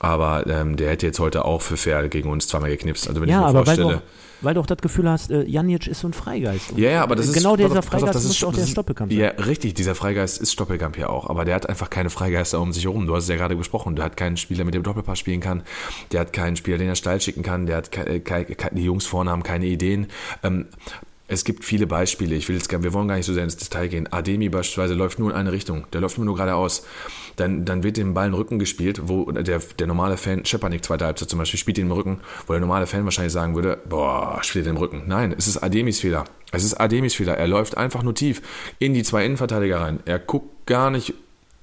[0.00, 3.08] Aber ähm, der hätte jetzt heute auch für Ferl gegen uns zweimal geknipst.
[3.08, 3.86] Also wenn ja, ich mir aber vorstelle.
[3.86, 4.02] Weil du, auch,
[4.40, 6.72] weil du auch das Gefühl hast, äh, Janic ist so ein Freigeist.
[6.76, 9.20] Ja, ja, aber das ist genau dieser auf, Freigeist auf, muss auch der Stoppelkamp sein.
[9.20, 11.30] Ja, richtig, dieser Freigeist ist Stoppelkamp ja auch.
[11.30, 13.06] Aber der hat einfach keine Freigeister um sich herum.
[13.06, 13.94] Du hast es ja gerade besprochen.
[13.94, 15.62] Der hat keinen Spieler, mit dem Doppelpass spielen kann.
[16.10, 17.66] Der hat keinen Spieler, den er steil schicken kann.
[17.66, 20.08] Der hat keine, keine, die Jungs vorne haben keine Ideen.
[20.42, 20.66] Ähm,
[21.28, 22.34] es gibt viele Beispiele.
[22.34, 24.12] Ich will jetzt, wir wollen gar nicht so sehr ins Detail gehen.
[24.12, 25.86] Ademi beispielsweise läuft nur in eine Richtung.
[25.92, 26.84] Der läuft immer nur geradeaus.
[27.36, 30.84] Dann, dann wird dem Ball in den Rücken gespielt, wo der, der normale Fan, Schepanik
[30.84, 33.78] zweite Halbzeit zum Beispiel, spielt ihn im Rücken, wo der normale Fan wahrscheinlich sagen würde,
[33.88, 35.04] boah, spielt den im Rücken.
[35.06, 36.24] Nein, es ist Ademis Fehler.
[36.50, 37.38] Es ist Ademis Fehler.
[37.38, 38.42] Er läuft einfach nur tief
[38.78, 40.00] in die zwei Innenverteidiger rein.
[40.04, 41.14] Er guckt gar nicht,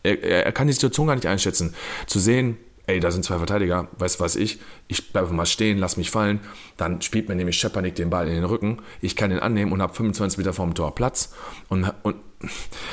[0.01, 1.75] er, er kann die Situation gar nicht einschätzen.
[2.07, 2.57] Zu sehen,
[2.89, 6.09] ey, da sind zwei Verteidiger, weißt du was ich, ich bleibe mal stehen, lass mich
[6.09, 6.39] fallen,
[6.75, 9.81] dann spielt mir nämlich Schepanik den Ball in den Rücken, ich kann ihn annehmen und
[9.81, 11.33] habe 25 Meter vorm Tor Platz
[11.69, 12.15] und, und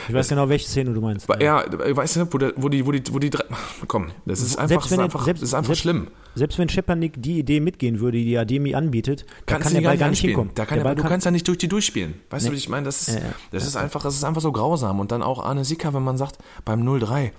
[0.09, 1.29] ich weiß genau, welche Szene du meinst.
[1.41, 3.31] Ja, weißt du, wo, der, wo die, wo die, wo die,
[3.87, 6.09] komm, das ist einfach, selbst das ist einfach, selbst, ist einfach selbst, schlimm.
[6.35, 10.11] Selbst wenn Schepanik die Idee mitgehen würde, die Ademi anbietet, da kann der Ball gar
[10.11, 10.51] nicht hinkommen.
[10.57, 12.15] Da kann der, der du kann, kannst ja nicht durch die durchspielen.
[12.29, 12.51] Weißt nee.
[12.51, 12.87] du, was ich meine?
[12.87, 13.35] Das ist, ja, ja.
[13.53, 14.99] das ist einfach, das ist einfach so grausam.
[14.99, 17.31] Und dann auch Arne Sicker, wenn man sagt, beim 0-3,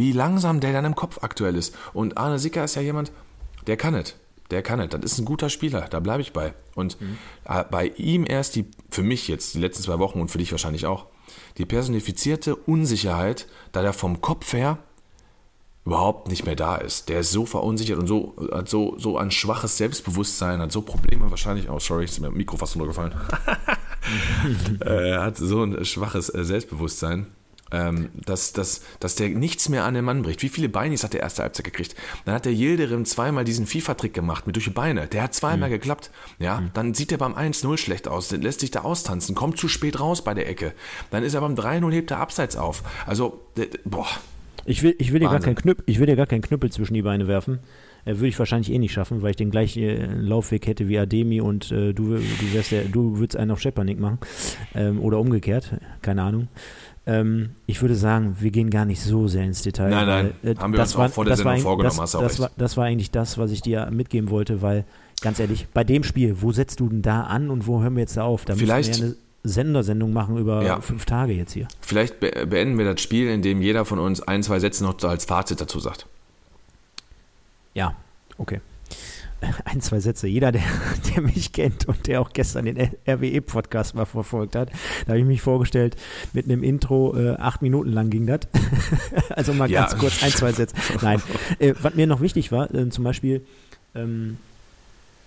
[0.00, 1.76] wie langsam der dann im Kopf aktuell ist.
[1.92, 3.12] Und Arne Sicker ist ja jemand,
[3.66, 4.16] der kann es.
[4.50, 4.88] Der kann es.
[4.88, 5.82] Das ist ein guter Spieler.
[5.90, 6.54] Da bleibe ich bei.
[6.74, 7.18] Und mhm.
[7.44, 10.52] Äh, bei ihm erst die, für mich jetzt, die letzten zwei Wochen und für dich
[10.52, 11.06] wahrscheinlich auch,
[11.58, 14.78] die personifizierte Unsicherheit, da der vom Kopf her
[15.84, 17.10] überhaupt nicht mehr da ist.
[17.10, 21.30] Der ist so verunsichert und so, hat so, so ein schwaches Selbstbewusstsein, hat so Probleme
[21.30, 23.14] wahrscheinlich, oh sorry, ist mir im Mikro fast runtergefallen.
[24.80, 27.26] er hat so ein schwaches äh, Selbstbewusstsein
[27.72, 30.42] ähm, dass, dass, dass der nichts mehr an den Mann bricht.
[30.42, 31.94] Wie viele Beinis hat der erste Halbzeit gekriegt?
[32.24, 35.06] Dann hat der Yildirim zweimal diesen FIFA-Trick gemacht mit durch die Beine.
[35.06, 35.74] Der hat zweimal mhm.
[35.74, 36.10] geklappt.
[36.38, 36.70] Ja, mhm.
[36.74, 40.22] dann sieht er beim 1-0 schlecht aus, lässt sich da austanzen, kommt zu spät raus
[40.22, 40.72] bei der Ecke.
[41.10, 42.82] Dann ist er beim 3-0 hebt er abseits auf.
[43.06, 43.40] Also,
[43.84, 44.06] boah.
[44.66, 46.94] Ich will, ich will, dir gar kein Knüppel, ich will dir gar keinen Knüppel zwischen
[46.94, 47.60] die Beine werfen.
[48.04, 50.98] Äh, würde ich wahrscheinlich eh nicht schaffen, weil ich den gleichen äh, Laufweg hätte wie
[50.98, 54.18] Ademi und äh, du, du, wärst der, du würdest einen auf Schepanik machen.
[54.74, 56.48] Ähm, oder umgekehrt, keine Ahnung.
[57.06, 59.90] Ähm, ich würde sagen, wir gehen gar nicht so sehr ins Detail.
[59.90, 62.14] Nein, nein, weil, äh, haben wir uns war, auch vor der Sendung vorgenommen, das, hast
[62.14, 64.84] du das, war, das war eigentlich das, was ich dir mitgeben wollte, weil,
[65.22, 68.00] ganz ehrlich, bei dem Spiel, wo setzt du denn da an und wo hören wir
[68.00, 68.44] jetzt da auf?
[68.44, 70.80] Da Vielleicht, müssen wir ja eine Sendersendung machen über ja.
[70.80, 71.68] fünf Tage jetzt hier.
[71.80, 75.60] Vielleicht beenden wir das Spiel, indem jeder von uns ein, zwei Sätze noch als Fazit
[75.60, 76.06] dazu sagt.
[77.74, 77.94] Ja,
[78.36, 78.60] okay
[79.64, 80.26] ein, zwei Sätze.
[80.26, 80.62] Jeder, der,
[81.14, 84.70] der mich kennt und der auch gestern den RWE-Podcast mal verfolgt hat,
[85.04, 85.96] da habe ich mich vorgestellt
[86.32, 88.40] mit einem Intro, äh, acht Minuten lang ging das.
[89.30, 89.82] also mal ja.
[89.82, 90.74] ganz kurz, ein, zwei Sätze.
[91.02, 91.22] Nein,
[91.58, 93.44] äh, was mir noch wichtig war, äh, zum Beispiel,
[93.94, 94.38] ähm,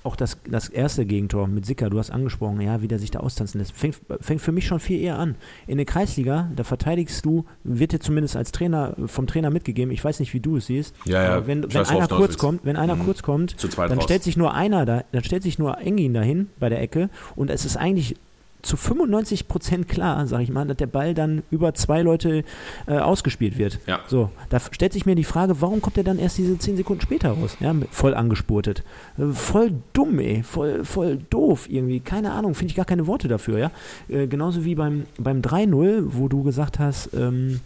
[0.03, 3.19] auch das, das erste Gegentor mit Sicker, du hast angesprochen, ja, wie der sich da
[3.19, 5.35] austanzen lässt, fängt, fängt für mich schon viel eher an.
[5.65, 10.03] In der Kreisliga, da verteidigst du, wird dir zumindest als Trainer vom Trainer mitgegeben, ich
[10.03, 12.95] weiß nicht, wie du es siehst, ja, ja, wenn, wenn einer kurz kommt, wenn einer
[12.95, 13.05] mhm.
[13.05, 14.03] kurz kommt, dann raus.
[14.03, 17.49] stellt sich nur einer da, dann stellt sich nur Engin dahin bei der Ecke und
[17.49, 18.15] es ist eigentlich
[18.63, 22.43] zu 95 Prozent klar, sage ich mal, dass der Ball dann über zwei Leute
[22.87, 23.79] äh, ausgespielt wird.
[23.85, 23.99] Ja.
[24.07, 27.01] So, da stellt sich mir die Frage, warum kommt er dann erst diese 10 Sekunden
[27.01, 27.57] später raus?
[27.59, 28.83] Ja, voll angespurtet.
[29.17, 30.43] Äh, voll dumm, ey.
[30.43, 31.99] Voll, voll doof irgendwie.
[31.99, 33.71] Keine Ahnung, finde ich gar keine Worte dafür, ja.
[34.07, 37.59] Äh, genauso wie beim, beim 3-0, wo du gesagt hast, ähm,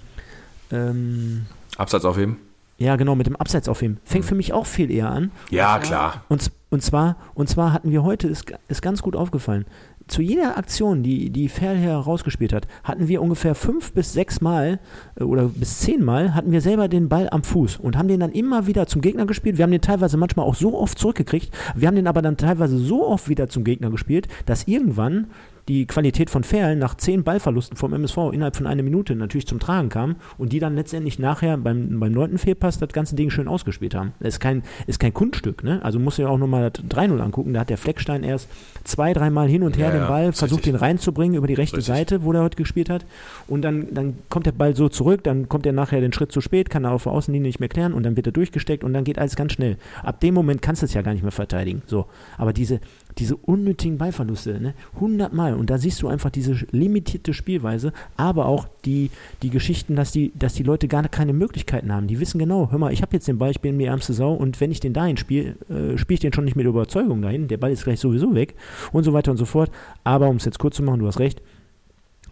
[0.71, 1.45] ähm,
[1.77, 2.37] Absatz aufheben?
[2.79, 3.97] Ja, genau, mit dem Abseits aufheben.
[4.03, 4.29] Fängt hm.
[4.29, 5.31] für mich auch viel eher an.
[5.49, 6.23] Ja, klar.
[6.27, 9.65] Und, und, zwar, und zwar hatten wir heute, ist, ist ganz gut aufgefallen,
[10.07, 14.79] zu jeder Aktion, die, die Ferl herausgespielt hat, hatten wir ungefähr fünf bis sechs Mal
[15.19, 18.19] äh, oder bis zehn Mal hatten wir selber den Ball am Fuß und haben den
[18.19, 19.57] dann immer wieder zum Gegner gespielt.
[19.57, 21.51] Wir haben den teilweise manchmal auch so oft zurückgekriegt.
[21.75, 25.27] Wir haben den aber dann teilweise so oft wieder zum Gegner gespielt, dass irgendwann
[25.67, 29.59] die Qualität von Ferl nach zehn Ballverlusten vom MSV innerhalb von einer Minute natürlich zum
[29.59, 33.47] Tragen kam und die dann letztendlich nachher beim, beim neunten Fehlpass das ganze Ding schön
[33.47, 34.13] ausgespielt haben.
[34.19, 35.83] Das ist kein, ist kein Kunststück, ne?
[35.83, 37.53] Also muss ja auch nochmal 3-0 angucken.
[37.53, 38.49] Da hat der Fleckstein erst
[38.87, 40.73] zwei, dreimal hin und her ja, den Ball, versucht richtig.
[40.73, 41.93] den reinzubringen über die rechte richtig.
[41.93, 43.05] Seite, wo der heute gespielt hat.
[43.47, 46.41] Und dann, dann kommt der Ball so zurück, dann kommt er nachher den Schritt zu
[46.41, 48.93] spät, kann er auf der Außenlinie nicht mehr klären und dann wird er durchgesteckt und
[48.93, 49.77] dann geht alles ganz schnell.
[50.03, 51.81] Ab dem Moment kannst du es ja gar nicht mehr verteidigen.
[51.85, 52.05] So.
[52.37, 52.79] Aber diese,
[53.17, 54.73] diese unnötigen Ballverluste, ne?
[54.95, 55.55] 100 Mal.
[55.55, 59.09] Und da siehst du einfach diese limitierte Spielweise, aber auch die,
[59.41, 62.07] die Geschichten, dass die, dass die Leute gar keine Möglichkeiten haben.
[62.07, 64.33] Die wissen genau, hör mal, ich habe jetzt den Ball, ich bin mir ärmste Sau
[64.33, 67.47] und wenn ich den dahin spiele, äh, spiele ich den schon nicht mit Überzeugung dahin.
[67.47, 68.55] Der Ball ist gleich sowieso weg
[68.91, 69.71] und so weiter und so fort.
[70.03, 71.41] Aber um es jetzt kurz zu machen, du hast recht,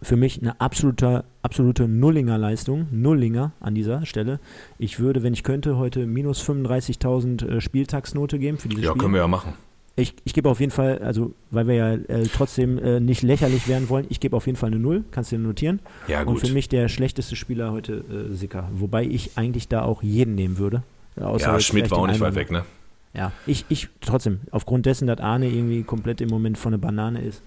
[0.02, 4.40] für mich eine absolute, absolute Nullinger Leistung, Nullinger an dieser Stelle.
[4.78, 9.00] Ich würde, wenn ich könnte, heute minus 35.000 äh, Spieltagsnote geben für dieses ja, Spiel.
[9.00, 9.54] Können wir ja machen.
[9.98, 13.66] Ich, ich gebe auf jeden Fall, also weil wir ja äh, trotzdem äh, nicht lächerlich
[13.66, 15.80] werden wollen, ich gebe auf jeden Fall eine Null, kannst du dir notieren.
[16.06, 16.34] Ja, gut.
[16.34, 18.68] Und für mich der schlechteste Spieler heute äh, Sicker.
[18.74, 20.82] Wobei ich eigentlich da auch jeden nehmen würde.
[21.16, 22.64] ja, Schmidt war auch nicht weit weg, ne?
[23.16, 27.22] Ja, ich, ich trotzdem, aufgrund dessen, dass Arne irgendwie komplett im Moment von der Banane
[27.22, 27.42] ist.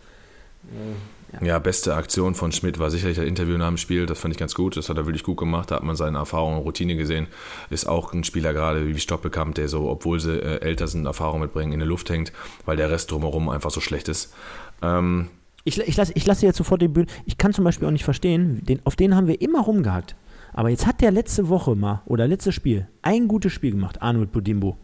[0.72, 1.46] Äh, ja.
[1.46, 1.60] ja.
[1.60, 4.08] beste Aktion von Schmidt war sicherlich das Interview nach dem Spiel.
[4.08, 4.78] Das fand ich ganz gut.
[4.78, 5.70] Das hat er wirklich gut gemacht.
[5.70, 7.28] Da hat man seine Erfahrung und Routine gesehen.
[7.70, 11.40] Ist auch ein Spieler gerade wie Stoppelkamp, der so, obwohl sie äh, älter sind, Erfahrung
[11.40, 12.34] mitbringen, in der Luft hängt,
[12.66, 14.34] weil der Rest drumherum einfach so schlecht ist.
[14.82, 15.28] Ähm,
[15.66, 17.08] Ich, ich lasse ich lass jetzt sofort den Bühne.
[17.26, 20.16] Ich kann zum Beispiel auch nicht verstehen, den, auf den haben wir immer rumgehackt.
[20.52, 24.32] Aber jetzt hat der letzte Woche mal oder letztes Spiel ein gutes Spiel gemacht, Arnold
[24.32, 24.78] Budimbo.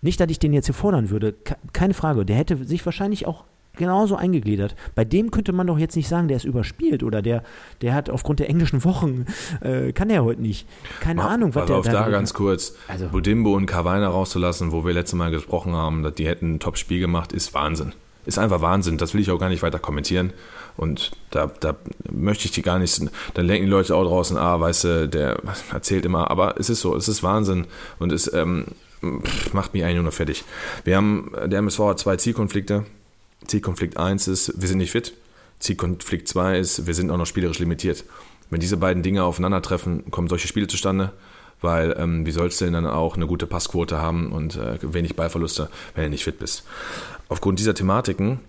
[0.00, 1.34] Nicht, dass ich den jetzt hier fordern würde,
[1.72, 2.24] keine Frage.
[2.24, 3.44] Der hätte sich wahrscheinlich auch
[3.78, 4.76] genauso eingegliedert.
[4.94, 7.42] Bei dem könnte man doch jetzt nicht sagen, der ist überspielt oder der,
[7.80, 9.24] der hat aufgrund der englischen Wochen,
[9.60, 10.66] äh, kann der heute nicht.
[11.00, 14.72] Keine Mal, Ahnung, was der auf da, da ganz kurz, also, Budimbo und Carweiner rauszulassen,
[14.72, 17.92] wo wir letztes Mal gesprochen haben, dass die hätten ein Top-Spiel gemacht, ist Wahnsinn.
[18.26, 18.98] Ist einfach Wahnsinn.
[18.98, 20.34] Das will ich auch gar nicht weiter kommentieren.
[20.76, 21.76] Und da, da
[22.10, 23.00] möchte ich die gar nicht.
[23.32, 25.38] Dann denken die Leute auch draußen, ah, weißt du, der
[25.72, 26.30] erzählt immer.
[26.30, 27.66] Aber es ist so, es ist Wahnsinn.
[27.98, 28.66] Und es ähm,
[29.52, 30.44] macht mich eigentlich nur noch fertig.
[30.84, 32.84] Wir haben, der MSV hat zwei Zielkonflikte.
[33.46, 35.14] Zielkonflikt 1 ist, wir sind nicht fit.
[35.60, 38.04] Zielkonflikt 2 ist, wir sind auch noch spielerisch limitiert.
[38.50, 41.12] Wenn diese beiden Dinge aufeinandertreffen, kommen solche Spiele zustande,
[41.60, 45.16] weil ähm, wie sollst du denn dann auch eine gute Passquote haben und äh, wenig
[45.16, 46.64] Ballverluste, wenn du nicht fit bist.
[47.28, 48.40] Aufgrund dieser Thematiken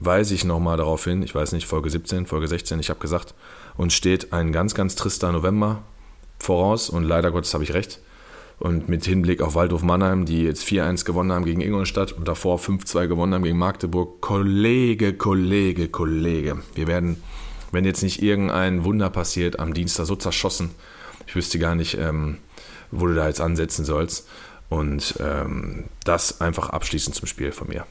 [0.00, 3.34] weise ich nochmal darauf hin, ich weiß nicht, Folge 17, Folge 16, ich habe gesagt,
[3.76, 5.82] uns steht ein ganz, ganz trister November
[6.38, 8.00] voraus und leider Gottes habe ich recht.
[8.58, 12.58] Und mit Hinblick auf Waldhof Mannheim, die jetzt 4-1 gewonnen haben gegen Ingolstadt und davor
[12.58, 14.20] 5-2 gewonnen haben gegen Magdeburg.
[14.20, 16.58] Kollege, Kollege, Kollege.
[16.74, 17.22] Wir werden,
[17.72, 20.70] wenn jetzt nicht irgendein Wunder passiert, am Dienstag so zerschossen.
[21.26, 22.38] Ich wüsste gar nicht, ähm,
[22.90, 24.28] wo du da jetzt ansetzen sollst.
[24.68, 27.86] Und ähm, das einfach abschließend zum Spiel von mir.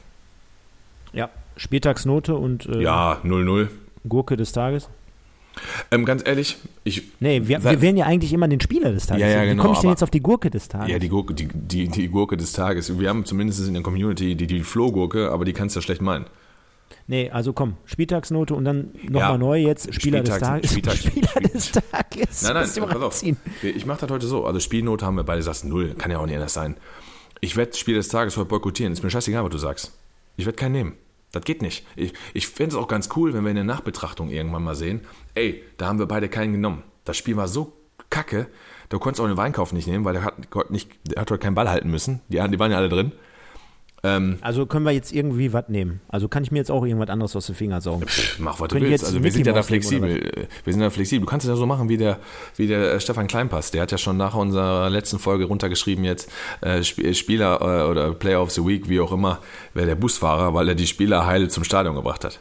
[1.12, 3.68] Ja, Spieltagsnote und äh, ja, 0-0.
[4.08, 4.88] Gurke des Tages.
[5.90, 7.02] Ähm, ganz ehrlich, ich.
[7.20, 9.22] Nee, wir, wir wählen ja eigentlich immer den Spieler des Tages.
[9.22, 10.88] Ja, ja, genau, Wie komme ich denn jetzt auf die Gurke des Tages?
[10.88, 12.98] Ja, die Gurke, die, die, die Gurke des Tages.
[12.98, 16.02] Wir haben zumindest in der Community die, die Flohgurke, aber die kannst du ja schlecht
[16.02, 16.26] meinen.
[17.06, 20.70] Nee, also komm, Spieltagsnote und dann nochmal ja, neu jetzt Spieler des Tages.
[20.70, 22.42] Spieltags, Spieler Spiel, des Tages.
[22.42, 23.22] Nein, nein, pass auf.
[23.62, 24.46] Ich mache das heute so.
[24.46, 25.94] Also Spielnote haben wir beide sagst null.
[25.98, 26.76] Kann ja auch nicht anders sein.
[27.40, 28.92] Ich werde Spieler des Tages heute boykottieren.
[28.92, 29.92] Ist mir scheißegal, was du sagst.
[30.36, 30.92] Ich werde keinen nehmen.
[31.34, 31.86] Das geht nicht.
[31.96, 35.00] Ich, ich fände es auch ganz cool, wenn wir in der Nachbetrachtung irgendwann mal sehen,
[35.34, 36.82] ey, da haben wir beide keinen genommen.
[37.04, 37.72] Das Spiel war so
[38.10, 38.46] kacke,
[38.88, 41.54] du konntest auch den Weinkauf nicht nehmen, weil der hat, nicht, der hat heute keinen
[41.54, 42.20] Ball halten müssen.
[42.28, 43.12] Die, die waren ja alle drin.
[44.04, 46.00] Ähm, also können wir jetzt irgendwie was nehmen?
[46.08, 48.06] Also kann ich mir jetzt auch irgendwas anderes aus den Fingern saugen?
[48.06, 49.04] Pff, mach, was du willst.
[49.04, 50.46] Also wir sind ja da flexibel.
[50.64, 51.24] Wir sind ja flexibel.
[51.24, 52.18] Du kannst es ja so machen wie der,
[52.56, 53.70] wie der äh, Stefan Kleinpass.
[53.70, 58.42] Der hat ja schon nach unserer letzten Folge runtergeschrieben jetzt äh, Spieler äh, oder Player
[58.42, 59.38] of the Week, wie auch immer,
[59.72, 62.40] wäre der Busfahrer, weil er die Spieler heil zum Stadion gebracht hat.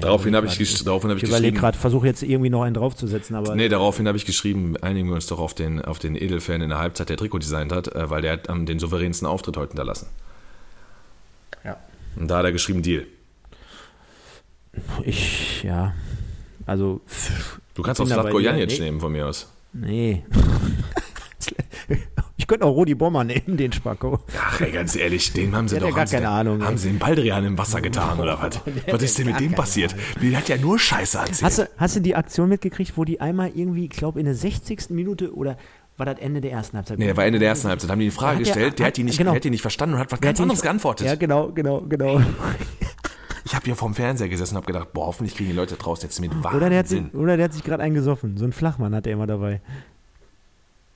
[0.00, 2.74] Daraufhin habe ich, ich, daraufhin hab ich, ich überlege gerade, versuche jetzt irgendwie noch einen
[2.74, 3.54] draufzusetzen, aber.
[3.54, 6.70] Nee, daraufhin habe ich geschrieben, einigen wir uns doch auf den, auf den Edelfan in
[6.70, 10.08] der Halbzeit, der Trikot designt hat, äh, weil der hat den souveränsten Auftritt heute hinterlassen.
[11.64, 11.76] Ja.
[12.16, 13.06] Und da hat er geschrieben, Deal.
[15.04, 15.94] Ich, ja.
[16.66, 17.00] Also.
[17.74, 19.48] Du kannst auch Slatko Janic nehmen von mir aus.
[19.72, 20.24] Nee.
[22.36, 24.20] Ich könnte auch Rudi Bommer nehmen, den Spacko.
[24.38, 25.96] Ach, ey, ganz ehrlich, den haben sie der doch.
[25.96, 26.64] gar keine Ahnung.
[26.64, 28.60] Haben sie den Baldrian im Wasser getan oder was?
[28.90, 29.94] Was ist denn mit dem passiert?
[30.22, 31.42] Der hat ja nur Scheiße erzählt.
[31.42, 34.34] Hast du, hast du die Aktion mitgekriegt, wo die einmal irgendwie, ich glaube, in der
[34.34, 34.90] 60.
[34.90, 35.58] Minute oder
[35.96, 36.98] war das Ende der ersten Halbzeit?
[36.98, 37.90] Nee, war Ende der ersten Halbzeit.
[37.90, 39.32] Haben die die Frage der, gestellt, der, hat, die nicht, genau.
[39.32, 41.06] der hat die nicht verstanden und hat was ganz anderes geantwortet.
[41.06, 42.20] Ja, genau, genau, genau.
[43.42, 46.04] Ich habe hier vorm Fernseher gesessen und habe gedacht, boah, hoffentlich kriegen die Leute draußen
[46.04, 46.56] jetzt mit Wahnsinn.
[46.56, 48.36] Oder der hat sich, oder der hat sich gerade eingesoffen.
[48.36, 49.60] So ein Flachmann hat er immer dabei.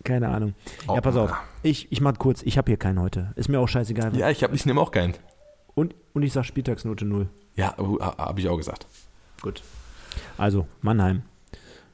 [0.04, 0.54] Keine Ahnung.
[0.86, 1.32] Oh, ja, pass auf.
[1.62, 2.42] Ich, ich mach kurz.
[2.42, 3.32] Ich habe hier keinen heute.
[3.36, 4.14] Ist mir auch scheißegal.
[4.16, 5.14] Ja, ich, hab, ich nehme auch keinen.
[5.74, 7.28] Und, und ich sag Spieltagsnote 0.
[7.56, 8.86] Ja, habe ich auch gesagt.
[9.40, 9.62] Gut.
[10.36, 11.22] Also, Mannheim.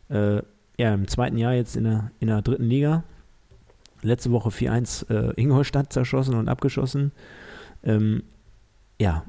[0.08, 0.42] Äh,
[0.76, 3.04] ja, im zweiten Jahr jetzt in der, in der dritten Liga.
[4.02, 7.12] Letzte Woche 4-1 äh, Ingolstadt zerschossen und abgeschossen.
[7.84, 8.24] Ähm,
[8.98, 9.24] ja,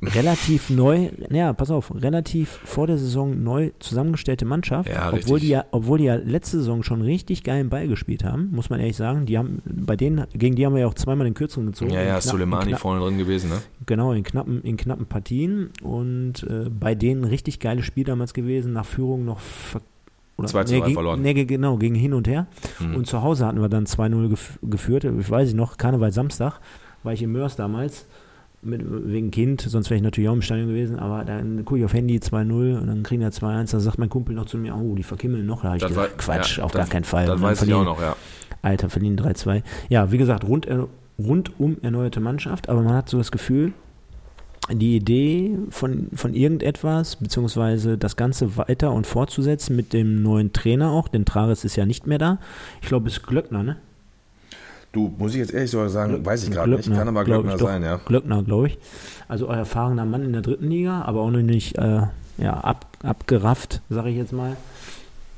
[0.00, 5.48] relativ neu, ja, pass auf, relativ vor der Saison neu zusammengestellte Mannschaft, ja, obwohl die
[5.48, 8.96] ja, obwohl die ja letzte Saison schon richtig geilen Ball gespielt haben, muss man ehrlich
[8.96, 9.26] sagen.
[9.26, 11.92] Die haben, bei denen, gegen die haben wir ja auch zweimal den Kürzeren gezogen.
[11.92, 13.58] Ja, ja, Soleimani vorne drin gewesen, ne?
[13.86, 18.72] Genau, in knappen, in knappen Partien und äh, bei denen richtig geiles Spiel damals gewesen,
[18.72, 19.80] nach Führung noch ver
[20.38, 21.22] oder, 2 zu nee, verloren.
[21.22, 22.46] Nee, genau, gegen hin und her.
[22.80, 22.96] Mhm.
[22.96, 25.04] Und zu Hause hatten wir dann 2-0 gef geführt.
[25.04, 26.58] Ich weiß ich noch, Karneval Samstag,
[27.02, 28.06] war ich in Mörs damals
[28.62, 31.84] mit, wegen Kind, sonst wäre ich natürlich auch im Stadion gewesen, aber dann gucke ich
[31.84, 34.74] auf Handy 2-0 und dann kriegen wir 2-1, da sagt mein Kumpel noch zu mir,
[34.76, 35.96] oh, die verkimmeln noch, da habe ich gesagt,
[36.28, 37.26] war, Quatsch, ja, auf das, gar keinen Fall.
[37.26, 38.16] Das weiß ich auch noch, ja.
[38.62, 39.62] Alter, verlieren 3-2.
[39.88, 40.68] Ja, wie gesagt, rund,
[41.18, 43.72] rundum erneuerte Mannschaft, aber man hat so das Gefühl,
[44.70, 50.90] die Idee von, von irgendetwas, beziehungsweise das Ganze weiter und fortzusetzen mit dem neuen Trainer
[50.90, 52.38] auch, denn Trares ist ja nicht mehr da.
[52.80, 53.76] Ich glaube, es ist Glöckner, ne?
[54.92, 56.92] Du, muss ich jetzt ehrlich sogar sagen, Glück, weiß ich gerade nicht.
[56.92, 57.98] Kann aber Glöckner sein, ja.
[58.04, 58.78] Glöckner, glaube ich.
[59.26, 62.02] Also euer erfahrener Mann in der dritten Liga, aber auch noch nicht äh,
[62.36, 64.56] ja, ab, abgerafft, sage ich jetzt mal.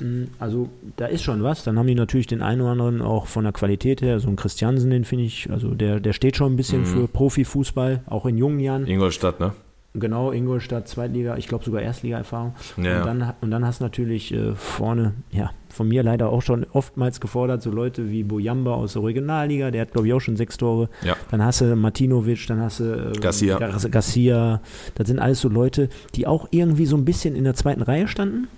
[0.00, 1.62] Mm, also da ist schon was.
[1.62, 4.18] Dann haben die natürlich den einen oder anderen auch von der Qualität her.
[4.18, 6.86] So ein Christiansen, den finde ich, also der, der steht schon ein bisschen mhm.
[6.86, 8.86] für Profifußball, auch in jungen Jahren.
[8.88, 9.52] Ingolstadt, ne?
[9.96, 12.54] Genau, Ingolstadt, Zweitliga, ich glaube sogar Erstliga-Erfahrung.
[12.76, 12.98] Ja.
[12.98, 16.66] Und, dann, und dann hast du natürlich äh, vorne, ja, von mir leider auch schon
[16.72, 20.36] oftmals gefordert, so Leute wie Bojamba aus der Regionalliga, der hat glaube ich auch schon
[20.36, 20.88] sechs Tore.
[21.04, 21.16] Ja.
[21.30, 23.58] Dann hast du Martinovic, dann hast du äh, Garcia.
[23.58, 24.60] Garcia.
[24.96, 28.08] Das sind alles so Leute, die auch irgendwie so ein bisschen in der zweiten Reihe
[28.08, 28.48] standen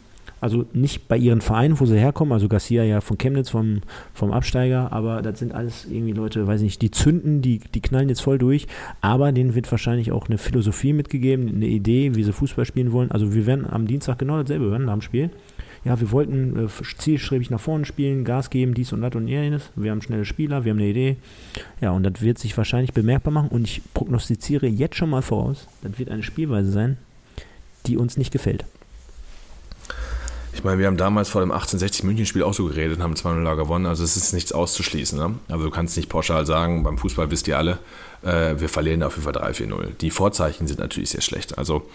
[0.41, 3.81] also nicht bei ihren Vereinen, wo sie herkommen, also Garcia ja von Chemnitz, vom,
[4.13, 8.09] vom Absteiger, aber das sind alles irgendwie Leute, weiß nicht, die zünden, die, die knallen
[8.09, 8.67] jetzt voll durch,
[9.01, 13.11] aber denen wird wahrscheinlich auch eine Philosophie mitgegeben, eine Idee, wie sie Fußball spielen wollen.
[13.11, 15.31] Also wir werden am Dienstag genau dasselbe hören, dem Spiel.
[15.85, 16.69] Ja, wir wollten äh,
[16.99, 19.71] zielstrebig nach vorne spielen, Gas geben, dies und das und jenes.
[19.77, 21.17] Wir haben schnelle Spieler, wir haben eine Idee.
[21.81, 25.69] Ja, und das wird sich wahrscheinlich bemerkbar machen und ich prognostiziere jetzt schon mal voraus,
[25.83, 26.99] das wird eine Spielweise sein,
[27.87, 28.65] die uns nicht gefällt.
[30.57, 33.57] Ich meine, wir haben damals vor dem 1860 München-Spiel auch so geredet und haben 2-0
[33.57, 33.85] gewonnen.
[33.85, 35.19] Also es ist nichts auszuschließen.
[35.19, 35.35] Ne?
[35.49, 37.79] Also du kannst nicht pauschal sagen, beim Fußball wisst ihr alle,
[38.23, 39.99] äh, wir verlieren auf jeden Fall 3-4-0.
[40.01, 41.59] Die Vorzeichen sind natürlich sehr schlecht.
[41.59, 41.87] Also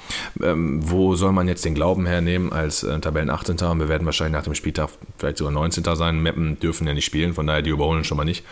[0.43, 3.58] ähm, wo soll man jetzt den Glauben hernehmen als äh, Tabellen 18.
[3.58, 5.84] Und wir werden wahrscheinlich nach dem Spieltag vielleicht sogar 19.
[5.95, 6.21] sein.
[6.21, 8.45] Meppen dürfen ja nicht spielen, von daher die überholen schon mal nicht.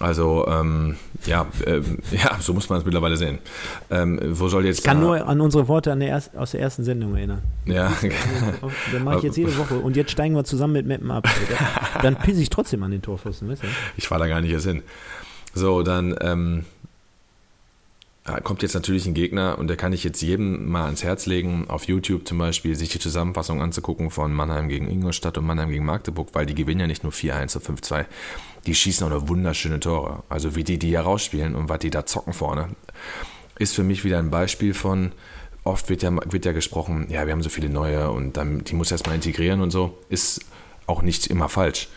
[0.00, 3.38] Also ähm, ja, äh, ja, so muss man es mittlerweile sehen.
[3.90, 4.78] Ähm, wo soll jetzt?
[4.78, 7.42] Ich kann nur an unsere Worte an der erst, aus der ersten Sendung erinnern.
[7.66, 7.92] Ja.
[8.92, 11.28] Dann mache ich jetzt jede Woche und jetzt steigen wir zusammen mit Meppen ab.
[12.02, 13.66] Dann pisse ich trotzdem an den Torpfosten, weißt du?
[13.96, 14.82] Ich fahre da gar nicht erst hin.
[15.54, 16.64] So, dann ähm,
[18.44, 21.66] kommt jetzt natürlich ein Gegner und der kann ich jetzt jedem mal ans Herz legen,
[21.68, 25.84] auf YouTube zum Beispiel, sich die Zusammenfassung anzugucken von Mannheim gegen Ingolstadt und Mannheim gegen
[25.84, 28.06] Magdeburg, weil die gewinnen ja nicht nur 4-1 oder 5-2
[28.66, 30.22] die schießen auch noch wunderschöne Tore.
[30.28, 32.68] Also wie die die hier rausspielen und was die da zocken vorne,
[33.58, 35.12] ist für mich wieder ein Beispiel von,
[35.64, 38.74] oft wird ja, wird ja gesprochen, ja, wir haben so viele neue und dann, die
[38.74, 40.44] muss erstmal integrieren und so, ist
[40.86, 41.88] auch nicht immer falsch.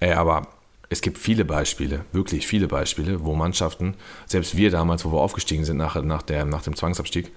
[0.00, 0.46] Äh, aber
[0.92, 3.94] es gibt viele Beispiele, wirklich viele Beispiele, wo Mannschaften,
[4.26, 7.30] selbst wir damals, wo wir aufgestiegen sind nach, nach, der, nach dem Zwangsabstieg,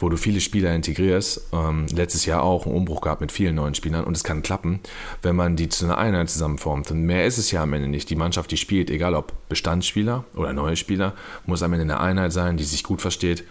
[0.00, 1.48] wo du viele Spieler integrierst.
[1.52, 4.80] Ähm, letztes Jahr auch einen Umbruch gehabt mit vielen neuen Spielern und es kann klappen,
[5.22, 6.90] wenn man die zu einer Einheit zusammenformt.
[6.90, 8.10] Und mehr ist es ja am Ende nicht.
[8.10, 11.14] Die Mannschaft, die spielt, egal ob Bestandsspieler oder neue Spieler,
[11.46, 13.44] muss am Ende eine Einheit sein, die sich gut versteht.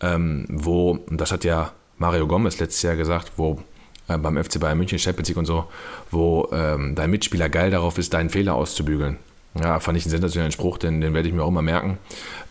[0.00, 3.60] Ähm, wo, das hat ja Mario Gomez letztes Jahr gesagt, wo
[4.08, 5.64] äh, beim FC Bayern München, Champions League und so,
[6.10, 9.18] wo ähm, dein Mitspieler geil darauf ist, deinen Fehler auszubügeln.
[9.60, 11.98] Ja, fand ich einen sensationellen Spruch, den, den werde ich mir auch mal merken.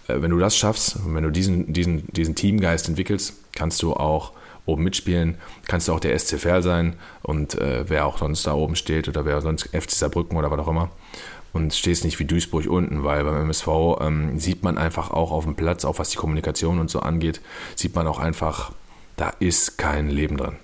[0.08, 4.32] Äh, wenn du das schaffst, wenn du diesen, diesen, diesen Teamgeist entwickelst, kannst du auch
[4.66, 5.38] oben mitspielen,
[5.68, 9.08] kannst du auch der SC Verl sein und äh, wer auch sonst da oben steht
[9.08, 10.90] oder wer sonst FC Saarbrücken oder was auch immer
[11.56, 13.68] und stehst nicht wie Duisburg unten, weil beim MSV
[14.02, 17.40] ähm, sieht man einfach auch auf dem Platz, auch was die Kommunikation und so angeht,
[17.76, 18.74] sieht man auch einfach,
[19.16, 20.58] da ist kein Leben drin.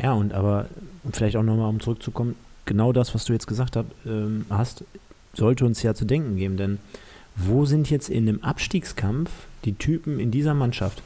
[0.00, 0.66] Ja, und aber
[1.12, 4.84] vielleicht auch nochmal, um zurückzukommen, genau das, was du jetzt gesagt hast, ähm, hast,
[5.34, 6.78] sollte uns ja zu denken geben, denn
[7.36, 9.30] wo sind jetzt in dem Abstiegskampf
[9.64, 11.02] die Typen in dieser Mannschaft?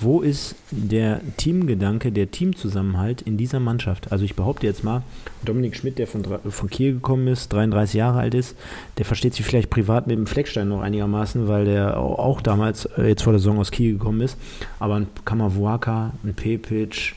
[0.00, 4.10] Wo ist der Teamgedanke, der Teamzusammenhalt in dieser Mannschaft?
[4.10, 5.02] Also ich behaupte jetzt mal,
[5.44, 8.56] Dominik Schmidt, der von, von Kiel gekommen ist, 33 Jahre alt ist,
[8.98, 13.06] der versteht sich vielleicht privat mit dem Fleckstein noch einigermaßen, weil der auch damals äh,
[13.06, 14.36] jetzt vor der Saison aus Kiel gekommen ist.
[14.80, 17.14] Aber ein Kamavuaka, ein Pepic,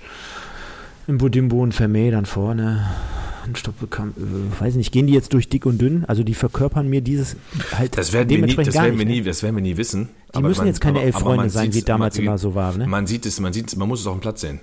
[1.08, 2.86] ein Budimbo, ein Vermey dann vorne,
[3.56, 6.06] Stopp bekam, äh, weiß nicht, gehen die jetzt durch dick und dünn?
[6.06, 7.38] Also die verkörpern mir dieses
[7.74, 10.10] halt das werden wir nie, das werden wir nie, das werden wir nie wissen.
[10.36, 12.76] Die müssen man, jetzt keine elf Freunde sein, wie damals man, immer so war.
[12.76, 12.88] Ne?
[12.88, 14.60] Man sieht es, man sieht man muss es auf dem Platz sehen.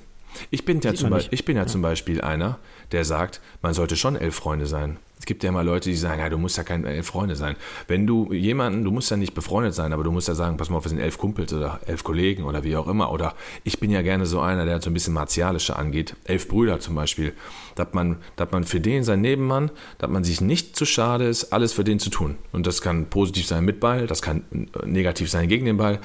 [0.51, 2.59] Ich bin ja, zum, Beispiel, ich bin ja, ja zum Beispiel einer,
[2.93, 4.97] der sagt, man sollte schon elf Freunde sein.
[5.25, 7.57] Es gibt ja immer Leute, die sagen, ja, du musst ja keine elf Freunde sein.
[7.89, 10.69] Wenn du jemanden, du musst ja nicht befreundet sein, aber du musst ja sagen, pass
[10.69, 13.11] mal auf, wir sind elf Kumpels oder elf Kollegen oder wie auch immer.
[13.11, 13.33] Oder
[13.63, 16.15] ich bin ja gerne so einer, der so ein bisschen martialischer angeht.
[16.25, 17.33] Elf Brüder zum Beispiel.
[17.75, 21.55] Dass man, dass man für den, sein Nebenmann, dass man sich nicht zu schade ist,
[21.55, 22.37] alles für den zu tun.
[22.53, 24.45] Und das kann positiv sein mit Ball, das kann
[24.85, 26.01] negativ sein gegen den Ball.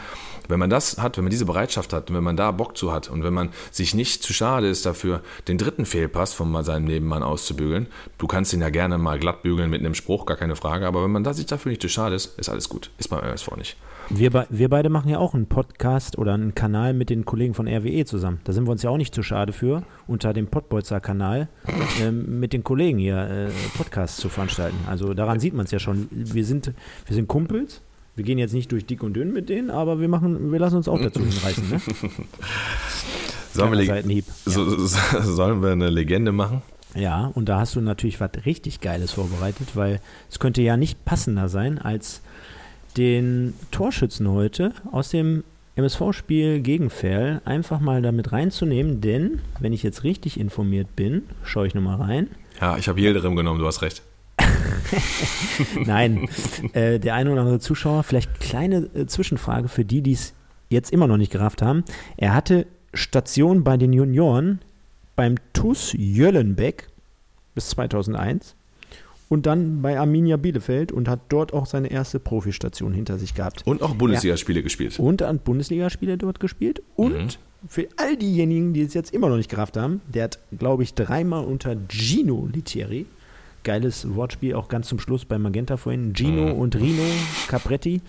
[0.48, 3.10] Wenn man das hat, wenn man diese Bereitschaft hat, wenn man da Bock zu hat
[3.10, 7.22] und wenn man sich nicht zu schade ist dafür, den dritten Fehlpass von seinem Nebenmann
[7.22, 7.86] auszubügeln,
[8.18, 11.04] du kannst ihn ja gerne mal glatt bügeln mit einem Spruch, gar keine Frage, aber
[11.04, 12.92] wenn man da sich dafür nicht zu schade ist, ist alles gut.
[12.98, 13.78] Ist beim MSV nicht.
[14.10, 17.54] Wir, be wir beide machen ja auch einen Podcast oder einen Kanal mit den Kollegen
[17.54, 18.40] von RWE zusammen.
[18.44, 21.48] Da sind wir uns ja auch nicht zu schade für, unter dem Pottbolzer Kanal
[22.02, 24.78] ähm, mit den Kollegen hier äh, Podcasts zu veranstalten.
[24.88, 26.08] Also daran sieht man es ja schon.
[26.12, 26.74] Wir sind,
[27.06, 27.82] wir sind Kumpels
[28.20, 30.76] wir gehen jetzt nicht durch dick und dünn mit denen, aber wir machen, wir lassen
[30.76, 31.70] uns auch dazu hinreißen.
[31.70, 31.80] Ne?
[33.54, 34.24] sollen, wir ja.
[34.44, 34.88] so, so,
[35.22, 36.62] sollen wir eine Legende machen?
[36.96, 41.06] Ja, und da hast du natürlich was richtig Geiles vorbereitet, weil es könnte ja nicht
[41.06, 42.22] passender sein, als
[42.98, 45.44] den Torschützen heute aus dem
[45.76, 51.68] MSV-Spiel gegen Ferl einfach mal damit reinzunehmen, denn, wenn ich jetzt richtig informiert bin, schaue
[51.68, 52.28] ich nochmal rein,
[52.60, 54.02] Ja, ich habe Yildirim genommen, du hast recht.
[55.86, 56.28] Nein,
[56.74, 60.34] äh, der eine oder andere Zuschauer, vielleicht kleine äh, Zwischenfrage für die, die es
[60.70, 61.84] jetzt immer noch nicht gerafft haben.
[62.18, 64.60] Er hatte Station bei den Junioren
[65.20, 66.88] beim TuS Jöllenbeck
[67.54, 68.56] bis 2001
[69.28, 73.68] und dann bei Arminia Bielefeld und hat dort auch seine erste Profistation hinter sich gehabt.
[73.68, 74.98] Und auch Bundesligaspiele gespielt.
[74.98, 76.82] Und an Bundesligaspiele dort gespielt.
[76.96, 77.28] Und Mhm.
[77.68, 80.94] für all diejenigen, die es jetzt immer noch nicht gerafft haben, der hat, glaube ich,
[80.94, 83.06] dreimal unter Gino Litieri,
[83.64, 86.60] geiles Wortspiel, auch ganz zum Schluss bei Magenta vorhin, Gino Mhm.
[86.60, 87.04] und Rino
[87.48, 88.02] Capretti,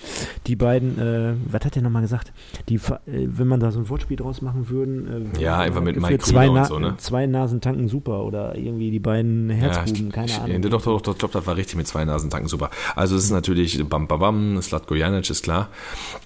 [0.47, 2.33] die beiden, äh, was hat der nochmal gesagt?
[2.69, 6.01] Die, äh, wenn man da so ein Wortspiel draus machen würden, äh, Ja, einfach mit
[6.01, 6.95] Mike zwei, Na- so, ne?
[6.99, 10.63] zwei Nasen tanken super oder irgendwie die beiden Herzbuben, Ja, keine Ahnung.
[10.63, 12.71] Doch, doch, doch, doch, ich glaube, das war richtig mit zwei Nasentanken super.
[12.97, 15.69] Also es ist natürlich Bam Bam Bam, Slatko Janic ist klar.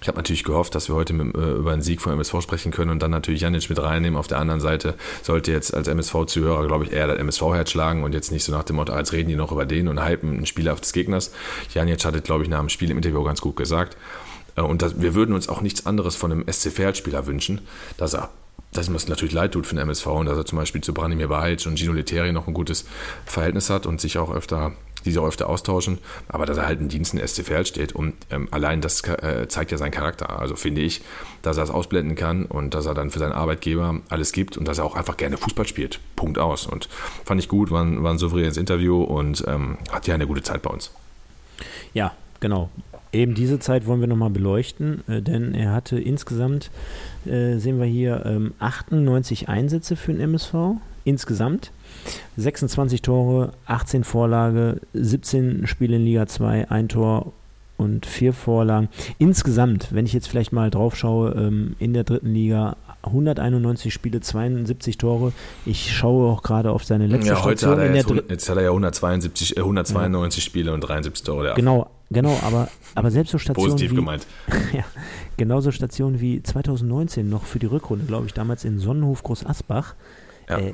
[0.01, 2.73] Ich habe natürlich gehofft, dass wir heute mit, äh, über einen Sieg von MSV sprechen
[2.73, 4.19] können und dann natürlich Janic mit reinnehmen.
[4.19, 8.15] Auf der anderen Seite sollte jetzt als MSV-Zuhörer, glaube ich, eher das MSV-Herz schlagen und
[8.15, 10.47] jetzt nicht so nach dem Motto, als reden die noch über den und hypen einen
[10.47, 11.33] Spieler des Gegners.
[11.73, 13.97] Janic hatte, glaube ich, nach dem Spiel im Interview ganz gut gesagt.
[14.57, 17.63] Äh, Und das, wir würden uns auch nichts anderes von einem SC Verl-Spieler wünschen,
[17.97, 18.31] dass er
[18.73, 20.93] dass ihm das natürlich leid tut für den MSV und dass er zum Beispiel zu
[20.93, 22.87] Branimir Bajic und Gino Leteri noch ein gutes
[23.25, 24.73] Verhältnis hat und sich auch öfter,
[25.05, 25.99] die sich auch öfter austauschen,
[26.29, 29.79] aber dass er halt in Diensten SCFL steht und ähm, allein das äh, zeigt ja
[29.79, 30.39] seinen Charakter.
[30.39, 31.03] Also finde ich,
[31.43, 34.67] dass er es ausblenden kann und dass er dann für seinen Arbeitgeber alles gibt und
[34.67, 36.01] dass er auch einfach gerne Fußball spielt.
[36.17, 36.67] Punkt aus.
[36.67, 36.89] Und
[37.25, 40.43] fand ich gut, war ein, war ein souveränes Interview und ähm, hat ja eine gute
[40.43, 40.91] Zeit bei uns.
[41.93, 42.71] Ja, genau.
[43.13, 46.71] Eben diese Zeit wollen wir nochmal beleuchten, äh, denn er hatte insgesamt,
[47.27, 50.81] äh, sehen wir hier, ähm, 98 Einsätze für den MSV.
[51.05, 51.71] Insgesamt
[52.37, 57.33] 26 Tore, 18 Vorlage, 17 Spiele in Liga 2, ein Tor
[57.77, 58.89] und vier Vorlagen.
[59.19, 64.21] Insgesamt, wenn ich jetzt vielleicht mal drauf schaue, ähm, in der dritten Liga 191 Spiele,
[64.21, 65.33] 72 Tore.
[65.67, 68.11] Ich schaue auch gerade auf seine letzte Ja, heute Station hat er in der jetzt,
[68.11, 68.31] dritten.
[68.31, 71.53] jetzt hat er ja 172, äh, 192 Spiele und 73 Tore.
[71.55, 74.27] Genau, genau, aber, aber selbst so Stationen Positiv wie, gemeint.
[74.73, 74.85] ja,
[75.37, 79.95] genauso Stationen wie 2019 noch für die Rückrunde, glaube ich, damals in Sonnenhof Groß Asbach.
[80.49, 80.59] Ja.
[80.59, 80.73] Äh,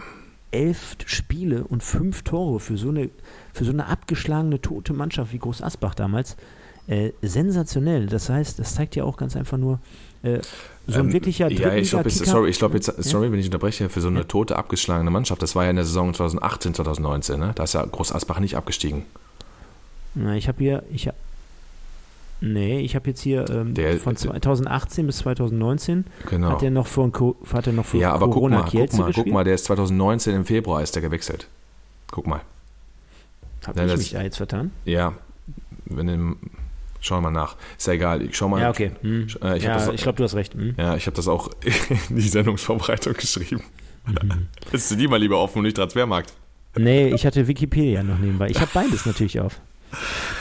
[0.51, 3.11] elf Spiele und fünf Tore für so eine,
[3.53, 6.37] für so eine abgeschlagene, tote Mannschaft wie Groß Asbach damals.
[6.87, 8.07] Äh, sensationell.
[8.07, 9.79] Das heißt, das zeigt ja auch ganz einfach nur,
[10.23, 10.41] äh,
[10.87, 12.95] so ein Ähm, wirklicher Ja, ich glaube, sorry, ich glaube jetzt, Ja?
[13.01, 15.85] sorry, wenn ich unterbreche, für so eine tote, abgeschlagene Mannschaft, das war ja in der
[15.85, 17.53] Saison 2018, 2019, ne?
[17.55, 19.05] Da ist ja Groß Asbach nicht abgestiegen.
[20.15, 21.09] Na, ich habe hier, ich
[22.41, 26.51] nee, ich habe jetzt hier ähm, Der- von 2018 bis 2019 Genau.
[26.51, 27.11] hat er noch für,
[27.53, 29.33] hat er noch für Ja, aber guck Corona mal, guck mal, guck gespielt.
[29.35, 31.49] mal, der ist 2019 im Februar ist der gewechselt.
[32.11, 32.41] Guck mal.
[33.67, 34.71] Habe Ja, ich das- mich da jetzt vertan?
[34.85, 35.13] Ja,
[35.85, 36.37] wenn im,
[37.01, 37.57] schau mal nach.
[37.77, 38.61] Ist ja egal, ich schau mal.
[38.61, 38.93] Ja, okay.
[39.03, 39.27] Hm.
[39.43, 40.55] Äh, ich hab ja, ich glaube, du hast recht.
[40.55, 40.75] Hm.
[40.79, 41.51] Ja, ich habe das auch
[42.11, 43.63] in die Sendungsvorbereitung geschrieben.
[44.07, 44.47] Mhm.
[44.89, 46.33] Du die mal lieber offen und nicht Transfermarkt.
[46.77, 48.49] Nee, ich hatte Wikipedia noch nebenbei.
[48.49, 49.61] Ich habe beides natürlich auf.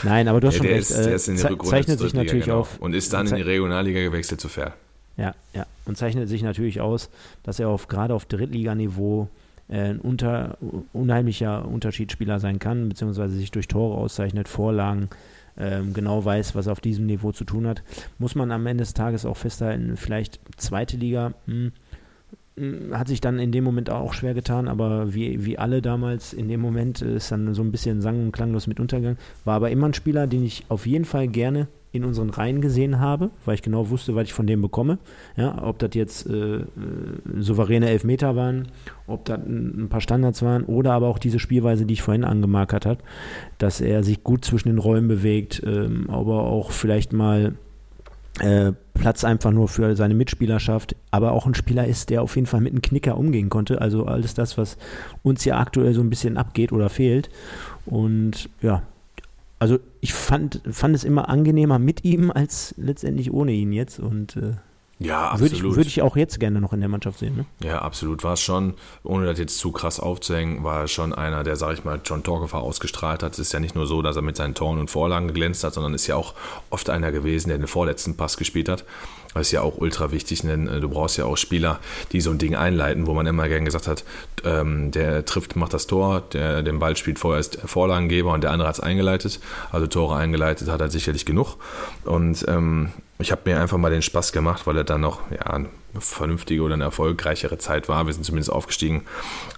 [0.02, 0.90] Nein, aber du hast Ja, schon der, recht.
[0.90, 2.60] ist, der äh, ist in der ze- Rückrunde zeichnet sich natürlich genau.
[2.60, 2.78] auf.
[2.78, 4.74] Und ist dann in die Regionalliga gewechselt zu Fair.
[5.16, 5.66] Ja, ja.
[5.84, 7.10] Und zeichnet sich natürlich aus,
[7.42, 9.28] dass er auf, gerade auf Drittliganiveau
[9.68, 10.56] äh, ein unter,
[10.92, 15.08] unheimlicher Unterschiedsspieler sein kann, beziehungsweise sich durch Tore auszeichnet, Vorlagen,
[15.58, 17.82] ähm, genau weiß, was er auf diesem Niveau zu tun hat.
[18.18, 21.72] Muss man am Ende des Tages auch festhalten, vielleicht zweite Liga hm, hm,
[22.92, 26.48] hat sich dann in dem Moment auch schwer getan, aber wie, wie alle damals in
[26.48, 29.16] dem Moment ist dann so ein bisschen sang- und klanglos mit Untergang.
[29.44, 33.00] War aber immer ein Spieler, den ich auf jeden Fall gerne in unseren Reihen gesehen
[33.00, 34.98] habe, weil ich genau wusste, was ich von dem bekomme.
[35.36, 36.64] Ja, ob das jetzt äh, äh,
[37.38, 38.68] souveräne Elfmeter waren,
[39.06, 42.24] ob das ein, ein paar Standards waren oder aber auch diese Spielweise, die ich vorhin
[42.24, 43.02] angemarkert habe,
[43.58, 47.54] dass er sich gut zwischen den Räumen bewegt, ähm, aber auch vielleicht mal
[48.38, 52.36] äh, Platz einfach nur für seine Mitspieler schafft, aber auch ein Spieler ist, der auf
[52.36, 53.80] jeden Fall mit einem Knicker umgehen konnte.
[53.80, 54.76] Also alles das, was
[55.22, 57.30] uns ja aktuell so ein bisschen abgeht oder fehlt.
[57.86, 58.82] Und ja,
[59.58, 64.00] also ich fand, fand es immer angenehmer mit ihm als letztendlich ohne ihn jetzt.
[64.00, 64.52] Und äh,
[65.02, 65.76] Ja, würde ich, absolut.
[65.76, 67.34] würd ich auch jetzt gerne noch in der Mannschaft sehen.
[67.34, 67.46] Ne?
[67.66, 68.22] Ja, absolut.
[68.22, 71.72] War es schon, ohne das jetzt zu krass aufzuhängen, war er schon einer, der, sag
[71.72, 73.32] ich mal, John Torgefahr ausgestrahlt hat.
[73.32, 75.72] Es ist ja nicht nur so, dass er mit seinen Toren und Vorlagen geglänzt hat,
[75.72, 76.34] sondern ist ja auch
[76.68, 78.84] oft einer gewesen, der den vorletzten Pass gespielt hat.
[79.32, 81.78] Das ist ja auch ultra wichtig, denn äh, du brauchst ja auch Spieler,
[82.12, 84.04] die so ein Ding einleiten, wo man immer gern gesagt hat,
[84.44, 88.50] ähm, der trifft, macht das Tor, der den Ball spielt vorher ist Vorlagengeber und der
[88.50, 89.40] andere hat es eingeleitet.
[89.72, 91.56] Also Tore eingeleitet hat er sicherlich genug.
[92.04, 92.90] Und ähm,
[93.20, 95.68] ich habe mir einfach mal den Spaß gemacht, weil er dann noch ja, eine
[95.98, 98.06] vernünftige oder eine erfolgreichere Zeit war.
[98.06, 99.02] Wir sind zumindest aufgestiegen.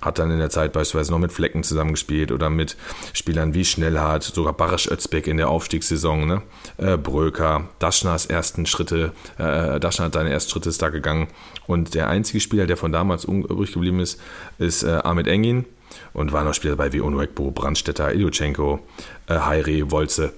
[0.00, 2.76] Hat dann in der Zeit beispielsweise noch mit Flecken zusammengespielt oder mit
[3.12, 6.42] Spielern wie Schnellhardt, sogar Barisch Özbek in der Aufstiegssaison, ne?
[6.78, 11.28] äh, Bröker, Daschners ersten Schritte, äh, Daschner hat seine ersten Schritte ist da gegangen.
[11.66, 14.20] Und der einzige Spieler, der von damals übrig geblieben ist,
[14.58, 15.66] ist äh, Ahmed Engin
[16.12, 18.80] und waren noch Spieler dabei wie Onwekbo, Brandstetter, Ilyuchenko,
[19.28, 20.32] äh, Heiri, Wolze.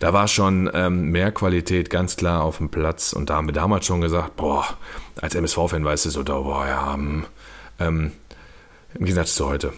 [0.00, 3.52] Da war schon ähm, mehr Qualität ganz klar auf dem Platz und da haben wir
[3.52, 4.64] damals schon gesagt, boah,
[5.20, 7.26] als MSV-Fan weißt du so, da, boah, ja, hm,
[7.78, 8.12] ähm,
[8.94, 9.74] im Gegensatz zu heute.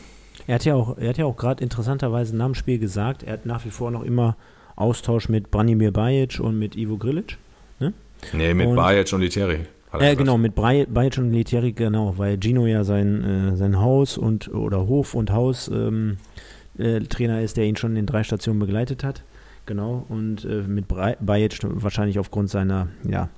[0.46, 3.64] Er hat ja auch, ja auch gerade interessanterweise nach dem Spiel gesagt, er hat nach
[3.64, 4.36] wie vor noch immer
[4.76, 7.36] Austausch mit Branimir Bajic und mit Ivo Grilic.
[7.80, 7.92] Ne?
[8.32, 9.66] Nee, mit und, Bajic und Literi.
[9.92, 14.54] Ja, genau, mit Bajic und Literi, genau, weil Gino ja sein, äh, sein Haus und
[14.54, 16.18] oder Hof und Haus ähm,
[16.78, 19.24] äh, Trainer ist, der ihn schon in drei Stationen begleitet hat.
[19.66, 23.28] Genau, und äh, mit Bajic wahrscheinlich aufgrund seiner, ja,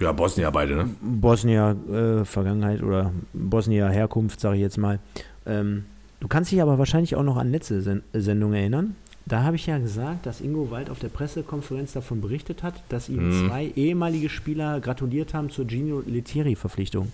[0.00, 0.90] ja, Bosnier beide, ne?
[1.02, 4.98] Bosnier-Vergangenheit äh, oder Bosnier-Herkunft, sage ich jetzt mal.
[5.44, 5.84] Ähm,
[6.20, 8.96] du kannst dich aber wahrscheinlich auch noch an letzte Sen Sendung erinnern.
[9.26, 13.10] Da habe ich ja gesagt, dass Ingo Wald auf der Pressekonferenz davon berichtet hat, dass
[13.10, 13.48] ihm mhm.
[13.48, 17.12] zwei ehemalige Spieler gratuliert haben zur Gino Lettieri-Verpflichtung.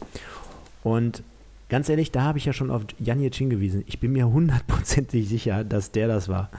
[0.85, 1.25] Und
[1.69, 3.83] ganz ehrlich, da habe ich ja schon auf Janic hingewiesen.
[3.89, 6.51] Ich bin mir hundertprozentig sicher, dass der das war.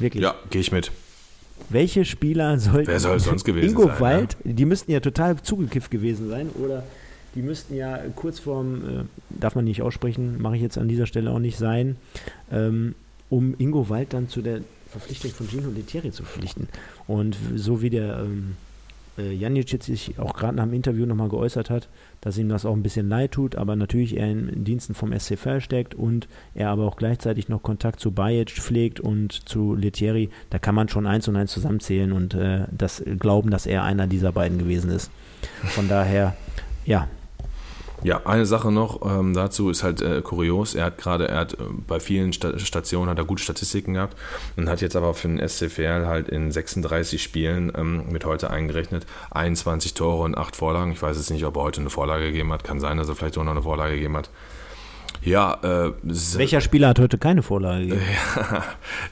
[0.00, 0.24] Wirklich.
[0.24, 0.90] Ja, gehe ich mit.
[1.68, 2.88] Welche Spieler sollten.
[2.88, 3.90] Wer soll sonst gewesen Ingo sein?
[3.90, 4.52] Ingo Wald, ja?
[4.52, 6.84] die müssten ja total zugekifft gewesen sein oder
[7.34, 11.06] die müssten ja kurz vorm, äh, darf man nicht aussprechen, mache ich jetzt an dieser
[11.06, 11.96] Stelle auch nicht sein,
[12.50, 12.94] ähm,
[13.28, 16.68] um Ingo Wald dann zu der Verpflichtung von Gino Lettieri zu verpflichten.
[17.06, 18.56] Und so wie der ähm,
[19.18, 21.88] äh, Janicic sich auch gerade nach dem Interview nochmal geäußert hat,
[22.20, 25.38] dass ihm das auch ein bisschen leid tut, aber natürlich er in Diensten vom SC
[25.60, 30.58] steckt und er aber auch gleichzeitig noch Kontakt zu Bajic pflegt und zu Lettieri, da
[30.58, 34.32] kann man schon eins und eins zusammenzählen und äh, das glauben, dass er einer dieser
[34.32, 35.10] beiden gewesen ist.
[35.64, 36.36] Von daher,
[36.84, 37.08] ja,
[38.02, 40.74] ja, eine Sache noch ähm, dazu ist halt äh, kurios.
[40.74, 44.16] Er hat gerade, er hat äh, bei vielen Sta Stationen hat er gute Statistiken gehabt
[44.56, 49.06] und hat jetzt aber für den SCFL halt in 36 Spielen ähm, mit heute eingerechnet
[49.30, 50.92] 21 Tore und 8 Vorlagen.
[50.92, 52.64] Ich weiß jetzt nicht, ob er heute eine Vorlage gegeben hat.
[52.64, 54.30] Kann sein, dass er vielleicht auch noch eine Vorlage gegeben hat.
[55.22, 58.02] Ja, äh, welcher Spieler hat heute keine Vorlage gegeben?
[58.36, 58.62] Ja,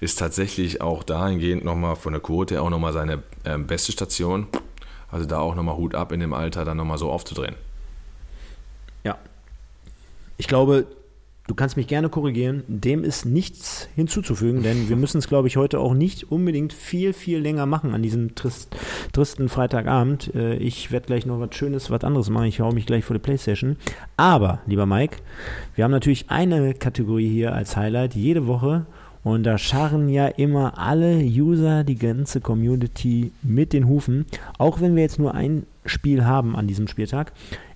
[0.00, 4.46] ist tatsächlich auch dahingehend nochmal von der Quote auch nochmal seine äh, beste Station.
[5.10, 7.54] Also da auch nochmal Hut ab in dem Alter, dann nochmal so aufzudrehen.
[10.36, 10.86] Ich glaube,
[11.46, 12.64] du kannst mich gerne korrigieren.
[12.66, 17.12] Dem ist nichts hinzuzufügen, denn wir müssen es, glaube ich, heute auch nicht unbedingt viel,
[17.12, 18.74] viel länger machen an diesem trist,
[19.12, 20.34] tristen Freitagabend.
[20.34, 22.46] Äh, ich werde gleich noch was Schönes, was anderes machen.
[22.46, 23.76] Ich hau mich gleich vor die Playstation.
[24.16, 25.18] Aber, lieber Mike,
[25.74, 28.86] wir haben natürlich eine Kategorie hier als Highlight jede Woche.
[29.22, 34.26] Und da scharren ja immer alle User, die ganze Community mit den Hufen.
[34.58, 37.32] Auch wenn wir jetzt nur ein Spiel haben an diesem Spieltag,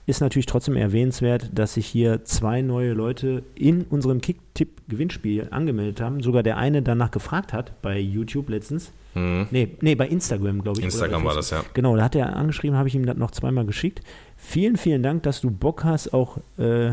[0.08, 6.22] ist natürlich trotzdem erwähnenswert, dass sich hier zwei neue Leute in unserem Kick-Tipp-Gewinnspiel angemeldet haben.
[6.22, 8.90] Sogar der eine danach gefragt hat bei YouTube letztens.
[9.14, 9.48] Mhm.
[9.50, 10.84] Nee, nee, bei Instagram, glaube ich.
[10.86, 11.62] Instagram war das, ja.
[11.74, 14.00] Genau, da hat er angeschrieben, habe ich ihm das noch zweimal geschickt.
[14.38, 16.92] Vielen, vielen Dank, dass du Bock hast, auch äh,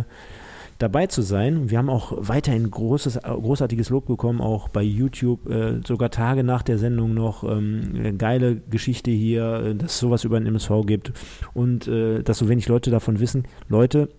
[0.78, 1.70] dabei zu sein.
[1.70, 6.64] Wir haben auch weiterhin großes, großartiges Lob bekommen, auch bei YouTube, äh, sogar Tage nach
[6.64, 7.44] der Sendung noch.
[7.44, 11.14] Ähm, geile Geschichte hier, äh, dass es sowas über den MSV gibt
[11.54, 13.44] und äh, dass so wenig Leute davon wissen.
[13.70, 14.10] Leute,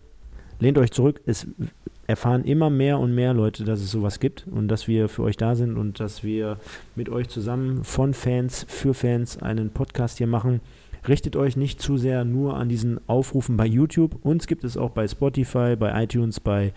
[0.59, 1.21] lehnt euch zurück.
[1.27, 1.47] Es
[2.07, 5.37] erfahren immer mehr und mehr Leute, dass es sowas gibt und dass wir für euch
[5.37, 6.59] da sind und dass wir
[6.95, 10.61] mit euch zusammen von Fans für Fans einen Podcast hier machen
[11.09, 14.17] richtet euch nicht zu sehr nur an diesen Aufrufen bei YouTube.
[14.23, 16.73] Uns gibt es auch bei Spotify, bei iTunes, bei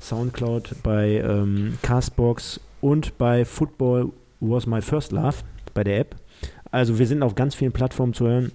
[0.00, 4.10] Soundcloud, bei ähm, Castbox und bei Football
[4.40, 5.36] Was My First Love,
[5.74, 6.16] bei der App.
[6.70, 8.52] Also wir sind auf ganz vielen Plattformen zu hören.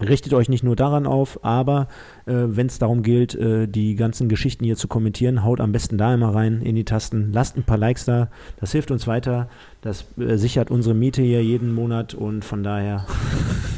[0.00, 1.86] Richtet euch nicht nur daran auf, aber
[2.26, 5.98] äh, wenn es darum gilt, äh, die ganzen Geschichten hier zu kommentieren, haut am besten
[5.98, 7.30] da immer rein in die Tasten.
[7.32, 8.28] Lasst ein paar Likes da.
[8.58, 9.48] Das hilft uns weiter.
[9.82, 13.06] Das äh, sichert unsere Miete hier jeden Monat und von daher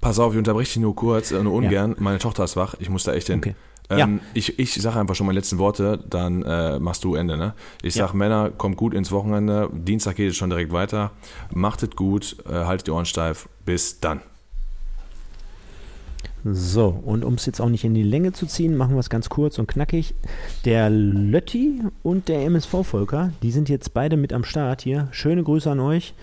[0.00, 1.90] Pass auf, ich unterbreche dich nur kurz, äh, nur ungern.
[1.92, 1.96] Ja.
[1.98, 3.38] Meine Tochter ist wach, ich muss da echt hin.
[3.38, 3.54] Okay.
[3.90, 4.08] Ähm, ja.
[4.34, 7.36] Ich, ich sage einfach schon meine letzten Worte, dann äh, machst du Ende.
[7.36, 7.54] Ne?
[7.82, 8.16] Ich sage, ja.
[8.16, 9.68] Männer, kommt gut ins Wochenende.
[9.72, 11.10] Dienstag geht es schon direkt weiter.
[11.52, 13.48] Macht es gut, äh, haltet die Ohren steif.
[13.64, 14.20] Bis dann.
[16.44, 19.10] So, und um es jetzt auch nicht in die Länge zu ziehen, machen wir es
[19.10, 20.14] ganz kurz und knackig.
[20.64, 25.08] Der Lötti und der MSV-Volker, die sind jetzt beide mit am Start hier.
[25.10, 26.14] Schöne Grüße an euch.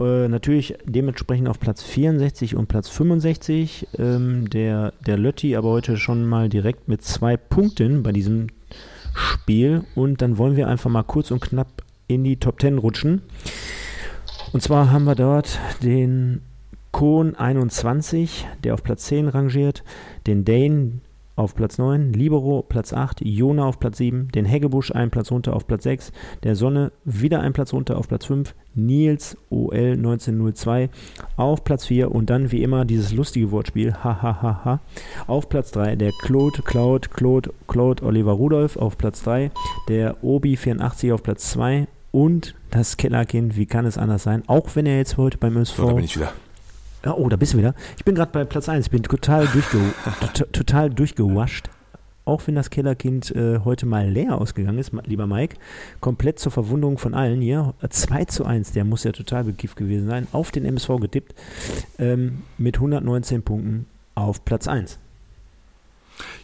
[0.00, 3.88] Äh, natürlich dementsprechend auf Platz 64 und Platz 65.
[3.98, 8.48] Ähm, der, der Lötti aber heute schon mal direkt mit zwei Punkten bei diesem
[9.14, 9.84] Spiel.
[9.94, 13.22] Und dann wollen wir einfach mal kurz und knapp in die Top 10 rutschen.
[14.52, 16.42] Und zwar haben wir dort den
[16.90, 19.82] Kohn 21, der auf Platz 10 rangiert,
[20.26, 21.00] den Dane
[21.36, 25.54] auf Platz 9, Libero Platz 8, Jona auf Platz 7, den Heggebusch einen Platz runter
[25.54, 26.12] auf Platz 6,
[26.42, 30.90] der Sonne wieder einen Platz runter auf Platz 5, Nils OL 1902
[31.36, 34.80] auf Platz 4 und dann wie immer dieses lustige Wortspiel, hahaha,
[35.26, 39.50] auf Platz 3 der Claude, Claude, Claude, Claude Oliver Rudolph auf Platz 3,
[39.88, 44.68] der Obi 84 auf Platz 2 und das Kellerkind, wie kann es anders sein, auch
[44.74, 45.76] wenn er jetzt heute beim ÖSV...
[45.76, 46.32] So, da bin ich wieder.
[47.04, 47.74] Oh, da bist du wieder.
[47.96, 48.86] Ich bin gerade bei Platz 1.
[48.86, 49.78] Ich bin total, durchge
[50.52, 51.68] total durchgewascht.
[52.24, 55.56] Auch wenn das Kellerkind äh, heute mal leer ausgegangen ist, lieber Mike.
[56.00, 57.74] Komplett zur Verwunderung von allen hier.
[57.88, 60.28] 2 zu 1, der muss ja total bekifft gewesen sein.
[60.30, 61.34] Auf den MSV getippt.
[61.98, 65.00] Ähm, mit 119 Punkten auf Platz 1.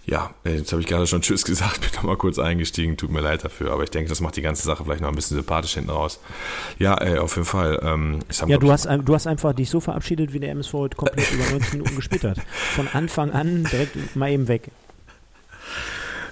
[0.07, 3.21] Ja, äh, jetzt habe ich gerade schon Tschüss gesagt, bin nochmal kurz eingestiegen, tut mir
[3.21, 5.75] leid dafür, aber ich denke, das macht die ganze Sache vielleicht noch ein bisschen sympathisch
[5.75, 6.21] hinten raus.
[6.79, 7.81] Ja, äh, auf jeden Fall.
[7.83, 11.31] Ähm, ja, du hast, du hast einfach dich so verabschiedet, wie der MSV heute komplett
[11.33, 12.39] über 90 Minuten gespielt hat.
[12.75, 14.71] Von Anfang an direkt mal eben weg.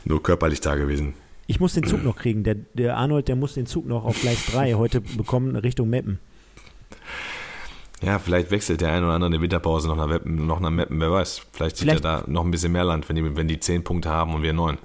[0.05, 1.15] Nur körperlich da gewesen.
[1.49, 2.43] Ich muss den Zug noch kriegen.
[2.45, 6.19] Der, der Arnold, der muss den Zug noch auf Gleis 3 heute bekommen Richtung Meppen.
[8.03, 10.71] Ja, vielleicht wechselt der ein oder andere in der Winterpause noch nach, Weppen, noch nach
[10.71, 11.47] Meppen, wer weiß.
[11.53, 14.11] Vielleicht sieht er da noch ein bisschen mehr Land, wenn die, wenn die zehn Punkte
[14.11, 14.79] haben und wir neun.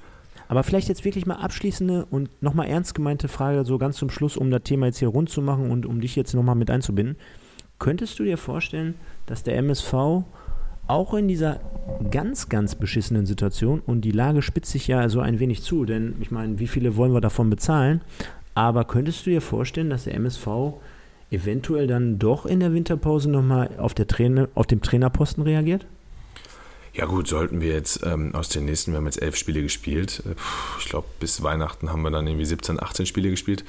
[0.48, 4.38] Aber vielleicht jetzt wirklich mal abschließende und nochmal ernst gemeinte Frage, so ganz zum Schluss,
[4.38, 7.18] um das Thema jetzt hier rund zu machen und um dich jetzt nochmal mit einzubinden.
[7.80, 8.96] Könntest du dir vorstellen,
[9.26, 9.94] dass der MSV
[10.88, 11.62] auch in dieser
[12.12, 16.16] ganz, ganz beschissenen Situation, und die Lage spitzt sich ja so ein wenig zu, denn
[16.20, 18.02] ich meine, wie viele wollen wir davon bezahlen?
[18.54, 20.48] Aber könntest du dir vorstellen, dass der MSV
[21.32, 23.96] eventuell dann doch in der Winterpause nochmal auf,
[24.56, 25.86] auf dem Trainerposten reagiert?
[26.94, 30.24] Ja gut, sollten wir jetzt ähm, aus den nächsten, wir haben jetzt elf Spiele gespielt,
[30.26, 30.36] äh,
[30.78, 33.64] ich glaube bis Weihnachten haben wir dann irgendwie 17, 18 Spiele gespielt.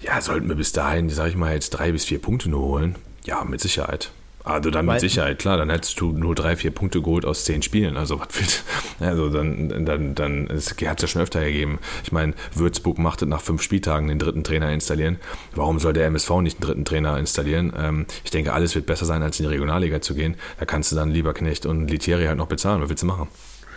[0.00, 2.96] Ja, sollten wir bis dahin, sage ich mal, jetzt drei bis vier Punkte nur holen?
[3.24, 4.10] Ja, mit Sicherheit.
[4.48, 7.60] Also dann mit Sicherheit, klar, dann hättest du nur drei, vier Punkte geholt aus zehn
[7.60, 7.98] Spielen.
[7.98, 8.64] Also was wird,
[9.00, 11.78] also dann, dann, dann es hat es ja schon öfter gegeben.
[12.02, 15.18] Ich meine, Würzburg machte nach fünf Spieltagen den dritten Trainer installieren.
[15.54, 17.74] Warum soll der MSV nicht einen dritten Trainer installieren?
[17.78, 20.36] Ähm, ich denke, alles wird besser sein, als in die Regionalliga zu gehen.
[20.58, 22.80] Da kannst du dann lieber Knecht und Litieri halt noch bezahlen.
[22.80, 23.28] Was willst du machen?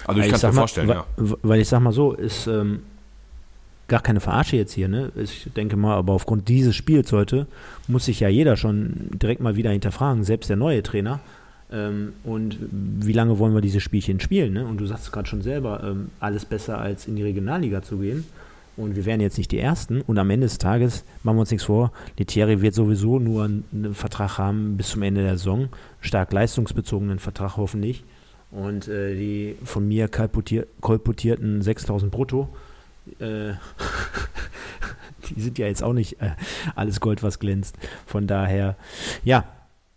[0.07, 1.05] Also ich kann es mir vorstellen, ja.
[1.17, 2.83] Weil ich sag mal so, ist ähm,
[3.91, 5.11] gar keine Verarsche jetzt hier, ne?
[5.15, 7.45] Ich denke mal, aber aufgrund dieses Spiels heute
[7.89, 11.19] muss sich ja jeder schon direkt mal wieder hinterfragen, selbst der neue Trainer.
[11.69, 14.53] Ähm, und wie lange wollen wir diese Spielchen spielen?
[14.53, 14.65] Ne?
[14.65, 18.23] Und du sagst gerade schon selber, ähm, alles besser als in die Regionalliga zu gehen.
[18.77, 19.99] Und wir wären jetzt nicht die Ersten.
[19.99, 23.93] Und am Ende des Tages, machen wir uns nichts vor, Letieri wird sowieso nur einen
[23.93, 25.67] Vertrag haben bis zum Ende der Saison.
[25.99, 28.05] Stark leistungsbezogenen Vertrag hoffentlich.
[28.51, 32.47] Und äh, die von mir kolportierten 6000 brutto
[33.19, 33.53] äh,
[35.29, 36.31] die sind ja jetzt auch nicht äh,
[36.75, 37.77] alles Gold, was glänzt.
[38.05, 38.75] Von daher,
[39.23, 39.45] ja,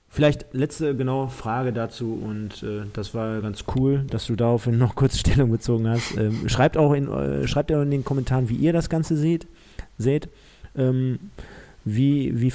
[0.09, 4.95] vielleicht letzte genaue Frage dazu und äh, das war ganz cool, dass du daraufhin noch
[4.95, 6.17] kurz Stellung bezogen hast.
[6.17, 9.47] Ähm, schreibt auch in, äh, schreibt auch in den Kommentaren, wie ihr das Ganze seht.
[9.99, 10.29] seht.
[10.77, 11.19] Ähm,
[11.85, 12.53] wie, wie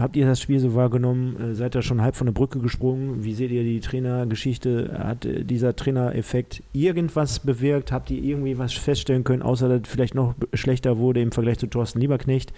[0.00, 1.36] habt ihr das Spiel so wahrgenommen?
[1.36, 3.22] Äh, seid ihr schon halb von der Brücke gesprungen?
[3.22, 4.98] Wie seht ihr die Trainergeschichte?
[4.98, 7.92] Hat äh, dieser Trainereffekt irgendwas bewirkt?
[7.92, 11.68] Habt ihr irgendwie was feststellen können, außer dass vielleicht noch schlechter wurde im Vergleich zu
[11.68, 12.52] Thorsten Lieberknecht?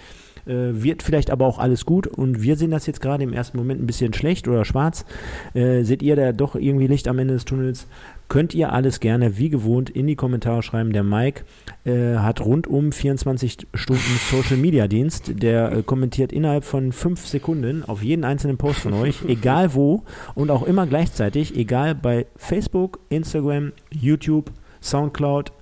[0.47, 3.57] Äh, wird vielleicht aber auch alles gut und wir sehen das jetzt gerade im ersten
[3.59, 5.05] Moment ein bisschen schlecht oder schwarz.
[5.53, 7.87] Äh, seht ihr da doch irgendwie Licht am Ende des Tunnels?
[8.29, 10.93] Könnt ihr alles gerne wie gewohnt in die Kommentare schreiben.
[10.93, 11.45] Der Mike
[11.85, 15.43] äh, hat rund um 24 Stunden Social Media Dienst.
[15.43, 20.05] Der äh, kommentiert innerhalb von fünf Sekunden auf jeden einzelnen Post von euch, egal wo
[20.35, 24.51] und auch immer gleichzeitig, egal bei Facebook, Instagram, YouTube,
[24.83, 25.53] Soundcloud.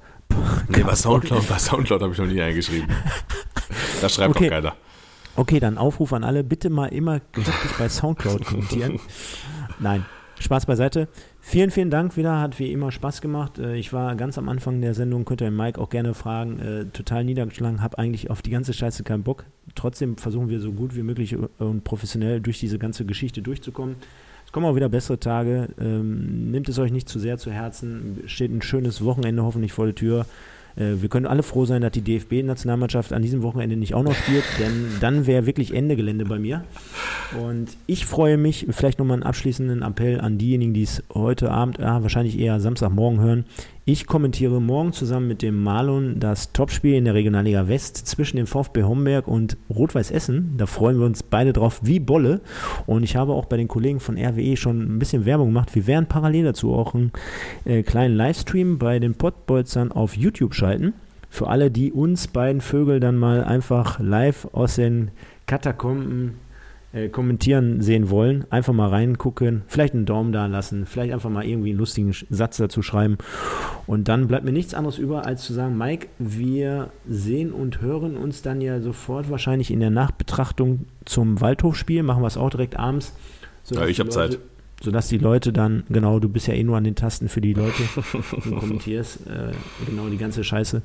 [0.69, 2.89] Nee, bei Soundcloud, bei Soundcloud habe ich noch nie eingeschrieben.
[4.01, 4.45] Da schreibt okay.
[4.45, 4.75] doch keiner.
[5.37, 9.01] Okay, dann Aufruf an alle, bitte mal immer kräftig bei Soundcloud kommentieren.
[9.79, 10.05] Nein,
[10.43, 11.09] Spaß beiseite.
[11.41, 12.41] Vielen, vielen Dank wieder.
[12.41, 13.59] Hat wie immer Spaß gemacht.
[13.59, 16.85] Äh, ich war ganz am Anfang der Sendung, könnt ihr Mike auch gerne fragen, äh,
[16.87, 19.45] total niedergeschlagen, habe eigentlich auf die ganze Scheiße keinen Bock.
[19.75, 23.97] Trotzdem versuchen wir so gut wie möglich und professionell durch diese ganze Geschichte durchzukommen.
[24.45, 25.69] Es kommen auch wieder bessere Tage.
[25.81, 28.23] Ähm, nehmt es euch nicht zu sehr zu Herzen.
[28.27, 30.27] Steht ein schönes Wochenende hoffentlich vor der Tür.
[30.77, 34.15] Äh, wir können alle froh sein, dass die DFB-Nationalmannschaft an diesem Wochenende nicht auch noch
[34.15, 36.65] spielt, denn dann wäre wirklich Ende Gelände bei mir.
[37.43, 41.79] Und ich freue mich, vielleicht nochmal einen abschließenden Appell an diejenigen, die es heute Abend,
[41.79, 43.45] ja, wahrscheinlich eher Samstagmorgen hören.
[43.85, 48.47] Ich kommentiere morgen zusammen mit dem Marlon das Topspiel in der Regionalliga West zwischen dem
[48.47, 50.55] VfB Homberg und Rot-Weiß Essen.
[50.57, 52.43] Da freuen wir uns beide drauf wie Bolle.
[52.87, 55.75] Und ich habe auch bei den Kollegen von RWE schon ein bisschen Werbung gemacht.
[55.75, 57.11] Wir werden parallel dazu auch einen
[57.65, 60.93] äh, kleinen Livestream bei den Pottbolzern auf YouTube schalten.
[61.29, 65.11] Für alle, die uns beiden Vögel dann mal einfach live aus den
[65.49, 66.35] Katakomben
[66.93, 71.45] äh, kommentieren sehen wollen, einfach mal reingucken, vielleicht einen Daumen da lassen, vielleicht einfach mal
[71.45, 73.19] irgendwie einen lustigen Satz dazu schreiben.
[73.87, 78.17] Und dann bleibt mir nichts anderes über, als zu sagen, Mike, wir sehen und hören
[78.17, 82.03] uns dann ja sofort wahrscheinlich in der Nachbetrachtung zum Waldhofspiel.
[82.03, 83.15] Machen wir es auch direkt abends.
[83.71, 84.39] Ja, ich habe Zeit
[84.83, 87.55] sodass die Leute dann, genau, du bist ja eh nur an den Tasten für die
[87.55, 89.53] Leute, du kommentierst äh,
[89.87, 90.83] genau die ganze Scheiße.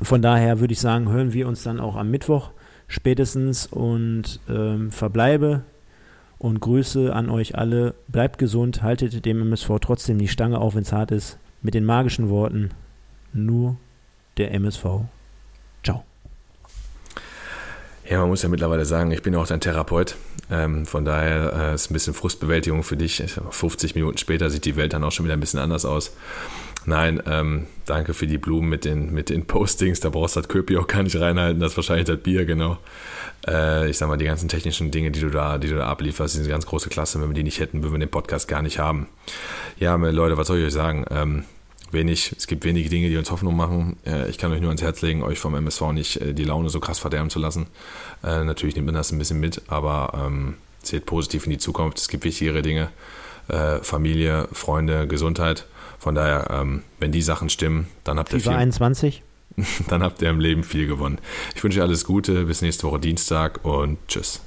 [0.00, 2.50] Von daher würde ich sagen, hören wir uns dann auch am Mittwoch
[2.92, 5.62] spätestens und ähm, verbleibe
[6.38, 7.94] und Grüße an euch alle.
[8.08, 11.38] Bleibt gesund, haltet dem MSV trotzdem die Stange auf, wenn es hart ist.
[11.62, 12.70] Mit den magischen Worten,
[13.32, 13.76] nur
[14.36, 14.84] der MSV.
[15.82, 16.04] Ciao.
[18.08, 20.16] Ja, man muss ja mittlerweile sagen, ich bin auch dein Therapeut.
[20.50, 23.22] Ähm, von daher äh, ist ein bisschen Frustbewältigung für dich.
[23.50, 26.14] 50 Minuten später sieht die Welt dann auch schon wieder ein bisschen anders aus.
[26.84, 30.00] Nein, ähm, danke für die Blumen mit den, mit den Postings.
[30.00, 31.60] Da brauchst du das Köpi auch gar nicht reinhalten.
[31.60, 32.78] Das ist wahrscheinlich das Bier, genau.
[33.46, 36.34] Äh, ich sag mal, die ganzen technischen Dinge, die du da, die du da ablieferst,
[36.34, 37.20] sind eine ganz große Klasse.
[37.20, 39.06] Wenn wir die nicht hätten, würden wir den Podcast gar nicht haben.
[39.78, 41.04] Ja, Leute, was soll ich euch sagen?
[41.10, 41.44] Ähm,
[41.92, 43.96] wenig, es gibt wenige Dinge, die uns Hoffnung machen.
[44.06, 46.68] Äh, ich kann euch nur ans Herz legen, euch vom MSV nicht äh, die Laune
[46.68, 47.66] so krass verderben zu lassen.
[48.24, 51.98] Äh, natürlich nimmt man das ein bisschen mit, aber ähm, seht positiv in die Zukunft.
[51.98, 52.90] Es gibt wichtigere Dinge.
[53.82, 55.66] Familie, Freunde, Gesundheit.
[56.02, 58.50] Von daher, ähm, wenn die Sachen stimmen, dann habt ihr viel.
[58.50, 59.22] 21.
[59.88, 61.18] Dann habt ihr im Leben viel gewonnen.
[61.54, 64.40] Ich wünsche euch alles Gute, bis nächste Woche Dienstag und tschüss.